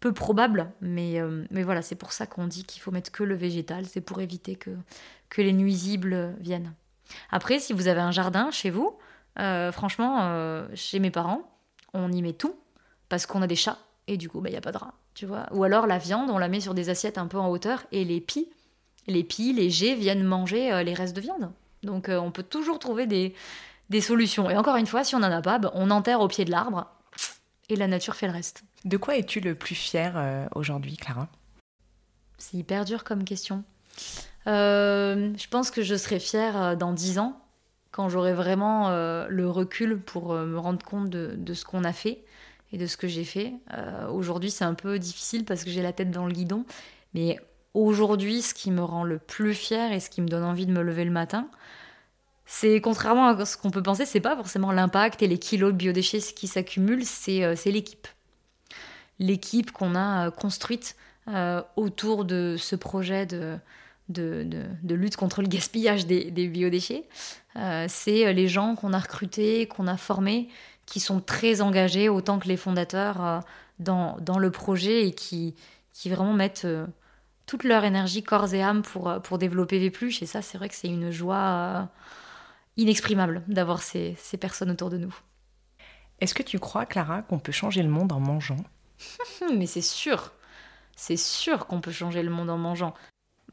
peu 0.00 0.12
probable, 0.12 0.72
mais, 0.80 1.20
euh, 1.20 1.44
mais 1.52 1.62
voilà, 1.62 1.82
c'est 1.82 1.94
pour 1.94 2.10
ça 2.10 2.26
qu'on 2.26 2.48
dit 2.48 2.64
qu'il 2.64 2.82
faut 2.82 2.90
mettre 2.90 3.12
que 3.12 3.22
le 3.22 3.36
végétal, 3.36 3.86
c'est 3.86 4.00
pour 4.00 4.20
éviter 4.20 4.56
que, 4.56 4.70
que 5.28 5.40
les 5.40 5.52
nuisibles 5.52 6.34
viennent. 6.40 6.74
Après, 7.30 7.60
si 7.60 7.72
vous 7.72 7.86
avez 7.86 8.00
un 8.00 8.10
jardin 8.10 8.50
chez 8.50 8.70
vous, 8.70 8.98
euh, 9.38 9.70
franchement, 9.70 10.16
euh, 10.22 10.66
chez 10.74 10.98
mes 10.98 11.12
parents, 11.12 11.42
on 11.94 12.10
y 12.10 12.22
met 12.22 12.32
tout 12.32 12.56
parce 13.08 13.24
qu'on 13.24 13.40
a 13.40 13.46
des 13.46 13.54
chats 13.54 13.78
et 14.08 14.16
du 14.16 14.28
coup, 14.28 14.38
il 14.38 14.42
bah, 14.42 14.50
n'y 14.50 14.56
a 14.56 14.60
pas 14.60 14.72
de 14.72 14.78
rats, 14.78 14.94
tu 15.14 15.26
vois. 15.26 15.46
Ou 15.52 15.62
alors 15.62 15.86
la 15.86 15.98
viande, 15.98 16.28
on 16.30 16.38
la 16.38 16.48
met 16.48 16.60
sur 16.60 16.74
des 16.74 16.88
assiettes 16.88 17.18
un 17.18 17.28
peu 17.28 17.38
en 17.38 17.48
hauteur 17.48 17.84
et 17.92 18.04
les 18.04 18.20
pies, 18.20 18.48
les 19.06 19.22
pies, 19.22 19.52
les 19.52 19.70
jets 19.70 19.94
viennent 19.94 20.24
manger 20.24 20.82
les 20.82 20.94
restes 20.94 21.14
de 21.14 21.20
viande. 21.20 21.52
Donc 21.84 22.08
on 22.08 22.32
peut 22.32 22.42
toujours 22.42 22.80
trouver 22.80 23.06
des, 23.06 23.32
des, 23.90 24.00
solutions. 24.00 24.48
Et 24.48 24.56
encore 24.56 24.76
une 24.76 24.86
fois, 24.86 25.04
si 25.04 25.14
on 25.14 25.18
n'en 25.18 25.30
a 25.30 25.42
pas, 25.42 25.58
bah, 25.58 25.70
on 25.74 25.90
enterre 25.90 26.20
au 26.20 26.28
pied 26.28 26.44
de 26.44 26.50
l'arbre 26.50 26.86
et 27.68 27.76
la 27.76 27.86
nature 27.86 28.16
fait 28.16 28.26
le 28.26 28.32
reste. 28.32 28.64
De 28.84 28.96
quoi 28.96 29.16
es-tu 29.16 29.40
le 29.40 29.54
plus 29.54 29.74
fier 29.74 30.48
aujourd'hui, 30.54 30.96
Clara? 30.96 31.28
C'est 32.38 32.56
hyper 32.56 32.84
dur 32.84 33.04
comme 33.04 33.24
question. 33.24 33.64
Euh, 34.46 35.32
je 35.36 35.48
pense 35.48 35.70
que 35.70 35.82
je 35.82 35.94
serai 35.94 36.18
fière 36.18 36.60
euh, 36.60 36.74
dans 36.74 36.92
dix 36.92 37.18
ans, 37.18 37.38
quand 37.90 38.08
j'aurai 38.08 38.32
vraiment 38.32 38.88
euh, 38.88 39.26
le 39.28 39.48
recul 39.48 40.00
pour 40.00 40.32
me 40.34 40.58
rendre 40.58 40.84
compte 40.84 41.10
de, 41.10 41.54
ce 41.54 41.64
qu'on 41.64 41.84
a 41.84 41.92
fait 41.92 42.24
et 42.72 42.78
de 42.78 42.86
ce 42.86 42.96
que 42.96 43.08
j'ai 43.08 43.24
fait. 43.24 43.54
aujourd'hui, 44.10 44.50
c'est 44.50 44.64
un 44.64 44.74
peu 44.74 44.98
difficile 45.00 45.44
parce 45.44 45.64
que 45.64 45.70
j'ai 45.70 45.82
la 45.82 45.92
tête 45.92 46.12
dans 46.12 46.26
le 46.26 46.32
guidon, 46.32 46.64
mais 47.14 47.36
aujourd'hui, 47.74 48.42
ce 48.42 48.54
qui 48.54 48.70
me 48.70 48.82
rend 48.82 49.02
le 49.02 49.18
plus 49.18 49.54
fière 49.54 49.92
et 49.92 49.98
ce 49.98 50.08
qui 50.08 50.20
me 50.20 50.28
donne 50.28 50.44
envie 50.44 50.66
de 50.66 50.72
me 50.72 50.82
lever 50.82 51.04
le 51.04 51.10
matin, 51.10 51.48
c'est 52.52 52.80
contrairement 52.80 53.28
à 53.28 53.44
ce 53.46 53.56
qu'on 53.56 53.70
peut 53.70 53.82
penser, 53.82 54.04
c'est 54.04 54.18
pas 54.18 54.34
forcément 54.34 54.72
l'impact 54.72 55.22
et 55.22 55.28
les 55.28 55.38
kilos 55.38 55.70
de 55.70 55.76
biodéchets 55.76 56.18
qui 56.34 56.48
s'accumulent, 56.48 57.06
c'est 57.06 57.54
l'équipe. 57.66 58.08
L'équipe 59.20 59.70
qu'on 59.70 59.94
a 59.94 60.32
construite 60.32 60.96
autour 61.76 62.24
de 62.24 62.56
ce 62.58 62.74
projet 62.74 63.24
de, 63.24 63.60
lutte 64.88 65.14
contre 65.14 65.42
le 65.42 65.46
gaspillage 65.46 66.06
des, 66.06 66.48
biodéchets. 66.48 67.04
Euh, 67.54 67.86
c'est 67.88 68.26
euh, 68.26 68.32
les 68.32 68.48
gens 68.48 68.74
qu'on 68.74 68.92
a 68.94 68.98
recrutés, 68.98 69.66
qu'on 69.68 69.86
a 69.86 69.96
formés, 69.96 70.48
qui 70.86 70.98
sont 70.98 71.20
très 71.20 71.60
engagés, 71.60 72.08
autant 72.08 72.40
que 72.40 72.48
les 72.48 72.56
fondateurs, 72.56 73.24
euh, 73.24 73.38
dans, 73.78 74.38
le 74.38 74.50
projet 74.50 75.06
et 75.06 75.12
qui, 75.12 75.54
qui 75.92 76.10
vraiment 76.10 76.32
mettent 76.32 76.66
toute 77.46 77.62
leur 77.62 77.84
énergie, 77.84 78.24
corps 78.24 78.52
et 78.54 78.62
âme 78.62 78.82
pour, 78.82 79.22
pour 79.22 79.38
développer 79.38 79.78
Vépluche. 79.78 80.20
Et 80.20 80.26
ça, 80.26 80.42
c'est 80.42 80.58
vrai 80.58 80.68
que 80.68 80.74
c'est 80.74 80.88
une 80.88 81.12
joie 81.12 81.88
inexprimable 82.76 83.42
d'avoir 83.48 83.82
ces, 83.82 84.14
ces 84.18 84.36
personnes 84.36 84.70
autour 84.70 84.90
de 84.90 84.98
nous. 84.98 85.14
Est-ce 86.20 86.34
que 86.34 86.42
tu 86.42 86.58
crois, 86.58 86.86
Clara, 86.86 87.22
qu'on 87.22 87.38
peut 87.38 87.52
changer 87.52 87.82
le 87.82 87.88
monde 87.88 88.12
en 88.12 88.20
mangeant? 88.20 88.62
Mais 89.56 89.66
c'est 89.66 89.80
sûr 89.80 90.32
c'est 91.00 91.16
sûr 91.16 91.66
qu'on 91.66 91.80
peut 91.80 91.92
changer 91.92 92.22
le 92.22 92.28
monde 92.28 92.50
en 92.50 92.58
mangeant. 92.58 92.92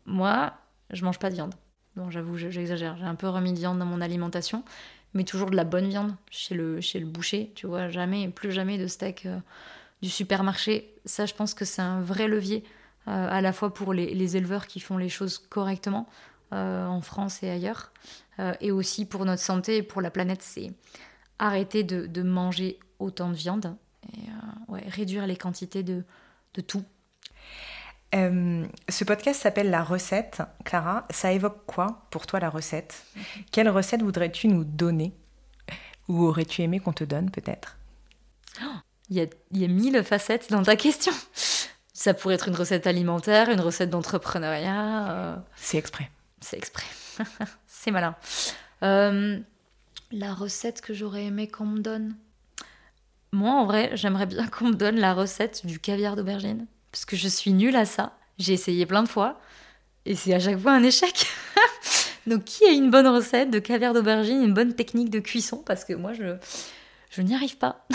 Moi, 0.06 0.52
je 0.90 1.06
mange 1.06 1.18
pas 1.18 1.30
de 1.30 1.36
viande. 1.36 1.56
Bon, 1.96 2.10
j'avoue, 2.10 2.36
j'exagère. 2.36 2.98
J'ai 2.98 3.06
un 3.06 3.16
peu 3.16 3.30
remis 3.30 3.54
de 3.54 3.58
viande 3.58 3.80
dans 3.80 3.86
mon 3.86 4.02
alimentation, 4.02 4.66
mais 5.14 5.24
toujours 5.24 5.50
de 5.50 5.56
la 5.56 5.64
bonne 5.64 5.88
viande 5.88 6.14
chez 6.30 6.56
le, 6.56 6.82
chez 6.82 7.00
le 7.00 7.06
boucher. 7.06 7.54
Tu 7.56 7.66
vois, 7.66 7.88
jamais, 7.88 8.28
plus 8.28 8.52
jamais 8.52 8.78
de 8.78 8.86
steak 8.86 9.28
euh, 9.28 9.40
du 10.02 10.10
supermarché. 10.10 10.94
Ça, 11.06 11.26
je 11.26 11.34
pense 11.34 11.54
que 11.54 11.64
c'est 11.64 11.82
un 11.82 12.02
vrai 12.02 12.28
levier, 12.28 12.66
euh, 13.08 13.30
à 13.30 13.40
la 13.40 13.54
fois 13.54 13.74
pour 13.74 13.94
les, 13.94 14.36
éleveurs 14.36 14.68
qui 14.68 14.82
font 14.82 14.98
les 14.98 15.08
choses 15.08 15.38
correctement 15.38 16.10
euh, 16.52 16.86
en 16.86 17.00
France 17.00 17.44
et 17.44 17.50
ailleurs, 17.50 17.94
et 18.62 18.72
aussi 18.72 19.06
pour 19.06 19.26
notre 19.26 19.42
santé 19.42 19.78
et 19.78 19.84
pour 19.84 20.02
la 20.02 20.12
planète. 20.12 20.42
C'est 20.42 20.72
arrêter 21.40 21.84
de, 21.84 22.22
manger 22.22 22.80
autant 23.00 23.30
de 23.30 23.36
viande 23.36 23.76
et 24.14 24.90
réduire 24.90 25.28
les 25.28 25.38
quantités 25.38 25.84
de, 25.84 26.04
de 26.54 26.62
tout 26.62 26.84
euh, 28.16 28.66
ce 28.88 29.04
podcast 29.04 29.42
s'appelle 29.42 29.70
La 29.70 29.84
recette. 29.84 30.42
Clara, 30.64 31.06
ça 31.10 31.32
évoque 31.32 31.66
quoi 31.66 32.06
pour 32.10 32.26
toi 32.26 32.40
la 32.40 32.50
recette? 32.50 33.06
Quelle 33.52 33.70
recette 33.70 34.02
voudrais-tu 34.02 34.48
nous 34.48 34.64
donner? 34.64 35.14
Ou 36.08 36.24
aurais-tu 36.26 36.62
aimé 36.62 36.80
qu'on 36.80 36.94
te 36.94 37.04
donne 37.04 37.30
peut-être? 37.30 37.78
Il 39.10 39.18
y, 39.18 39.22
a, 39.22 39.26
il 39.52 39.62
y 39.62 39.66
a 39.66 39.68
mille 39.68 40.04
facettes 40.04 40.52
dans 40.52 40.64
ta 40.64 40.76
question. 40.76 41.14
Ça 41.94 42.14
pourrait 42.14 42.36
être 42.36 42.48
une 42.48 42.56
recette 42.56 42.88
alimentaire, 42.88 43.50
une 43.50 43.60
recette 43.60 43.90
d'entrepreneuriat. 43.90 45.12
Euh. 45.12 45.36
C'est 45.56 45.78
exprès. 45.78 46.10
C'est 46.40 46.58
exprès. 46.58 46.86
C'est 47.80 47.92
malin. 47.92 48.16
Euh, 48.82 49.40
la 50.12 50.34
recette 50.34 50.82
que 50.82 50.96
j'aurais 50.96 51.26
aimé 51.26 51.48
qu'on 51.48 51.66
me 51.66 51.80
donne. 51.80 52.16
Moi, 53.32 53.52
en 53.52 53.66
vrai, 53.66 53.92
j'aimerais 53.94 54.26
bien 54.26 54.48
qu'on 54.48 54.70
me 54.70 54.74
donne 54.74 54.96
la 54.96 55.14
recette 55.14 55.64
du 55.66 55.80
caviar 55.80 56.16
d'aubergine 56.16 56.66
parce 56.92 57.06
que 57.06 57.16
je 57.16 57.28
suis 57.28 57.54
nulle 57.54 57.76
à 57.76 57.86
ça. 57.86 58.18
J'ai 58.40 58.54
essayé 58.54 58.88
plein 58.88 59.04
de 59.04 59.08
fois 59.08 59.40
et 60.06 60.16
c'est 60.16 60.34
à 60.34 60.40
chaque 60.40 60.58
fois 60.58 60.72
un 60.72 60.82
échec. 60.82 61.28
Donc, 62.28 62.46
qui 62.46 62.66
a 62.66 62.72
une 62.72 62.90
bonne 62.90 63.08
recette 63.08 63.52
de 63.52 63.60
caviar 63.60 63.94
d'aubergine, 63.94 64.42
une 64.42 64.56
bonne 64.56 64.74
technique 64.74 65.12
de 65.12 65.20
cuisson? 65.20 65.62
Parce 65.64 65.86
que 65.86 65.94
moi, 65.94 66.14
je, 66.14 66.36
je 67.12 67.22
n'y 67.22 67.36
arrive 67.36 67.58
pas. 67.58 67.86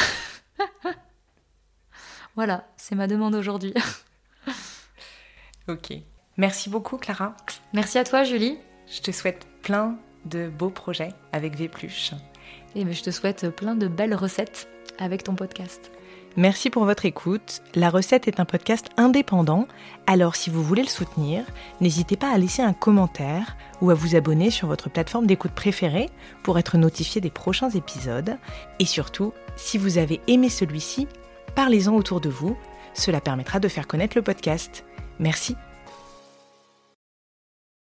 voilà, 2.37 2.68
c'est 2.77 2.95
ma 2.95 3.09
demande 3.09 3.35
aujourd'hui. 3.35 3.75
Ok. 5.68 5.92
Merci 6.38 6.68
beaucoup 6.71 6.97
Clara. 6.97 7.37
Merci 7.73 7.97
à 7.97 8.03
toi 8.03 8.25
Julie. 8.25 8.59
Je 8.88 9.01
te 9.01 9.12
souhaite 9.12 9.47
plein 9.62 9.96
de 10.25 10.48
beaux 10.48 10.70
projets 10.70 11.12
avec 11.33 11.57
Vépluche. 11.57 12.12
Et 12.75 12.90
je 12.90 13.03
te 13.03 13.11
souhaite 13.11 13.48
plein 13.51 13.75
de 13.75 13.88
belles 13.88 14.14
recettes 14.14 14.68
avec 14.98 15.25
ton 15.25 15.35
podcast. 15.35 15.90
Merci 16.37 16.70
pour 16.70 16.87
votre 16.87 17.05
écoute. 17.05 17.62
La 17.75 17.90
recette 17.90 18.27
est 18.27 18.40
un 18.40 18.46
podcast 18.46 18.87
indépendant, 18.96 19.68
alors 20.07 20.35
si 20.35 20.48
vous 20.48 20.62
voulez 20.62 20.83
le 20.83 20.88
soutenir, 20.88 21.44
n'hésitez 21.83 22.16
pas 22.16 22.33
à 22.33 22.38
laisser 22.38 22.62
un 22.62 22.72
commentaire 22.72 23.57
ou 23.83 23.90
à 23.90 23.94
vous 23.94 24.16
abonner 24.16 24.51
sur 24.51 24.66
votre 24.66 24.88
plateforme 24.88 25.27
d'écoute 25.27 25.53
préférée 25.53 26.09
pour 26.42 26.59
être 26.59 26.79
notifié 26.79 27.20
des 27.20 27.31
prochains 27.31 27.68
épisodes. 27.70 28.38
Et 28.79 28.87
surtout, 28.87 29.35
si 29.57 29.77
vous 29.77 29.98
avez 29.98 30.20
aimé 30.27 30.48
celui-ci, 30.48 31.07
parlez-en 31.55 31.94
autour 31.94 32.22
de 32.22 32.31
vous, 32.31 32.57
cela 32.94 33.20
permettra 33.20 33.61
de 33.61 33.68
faire 33.68 33.87
connaître 33.87 34.16
le 34.16 34.22
podcast. 34.22 34.85
Merci 35.18 35.55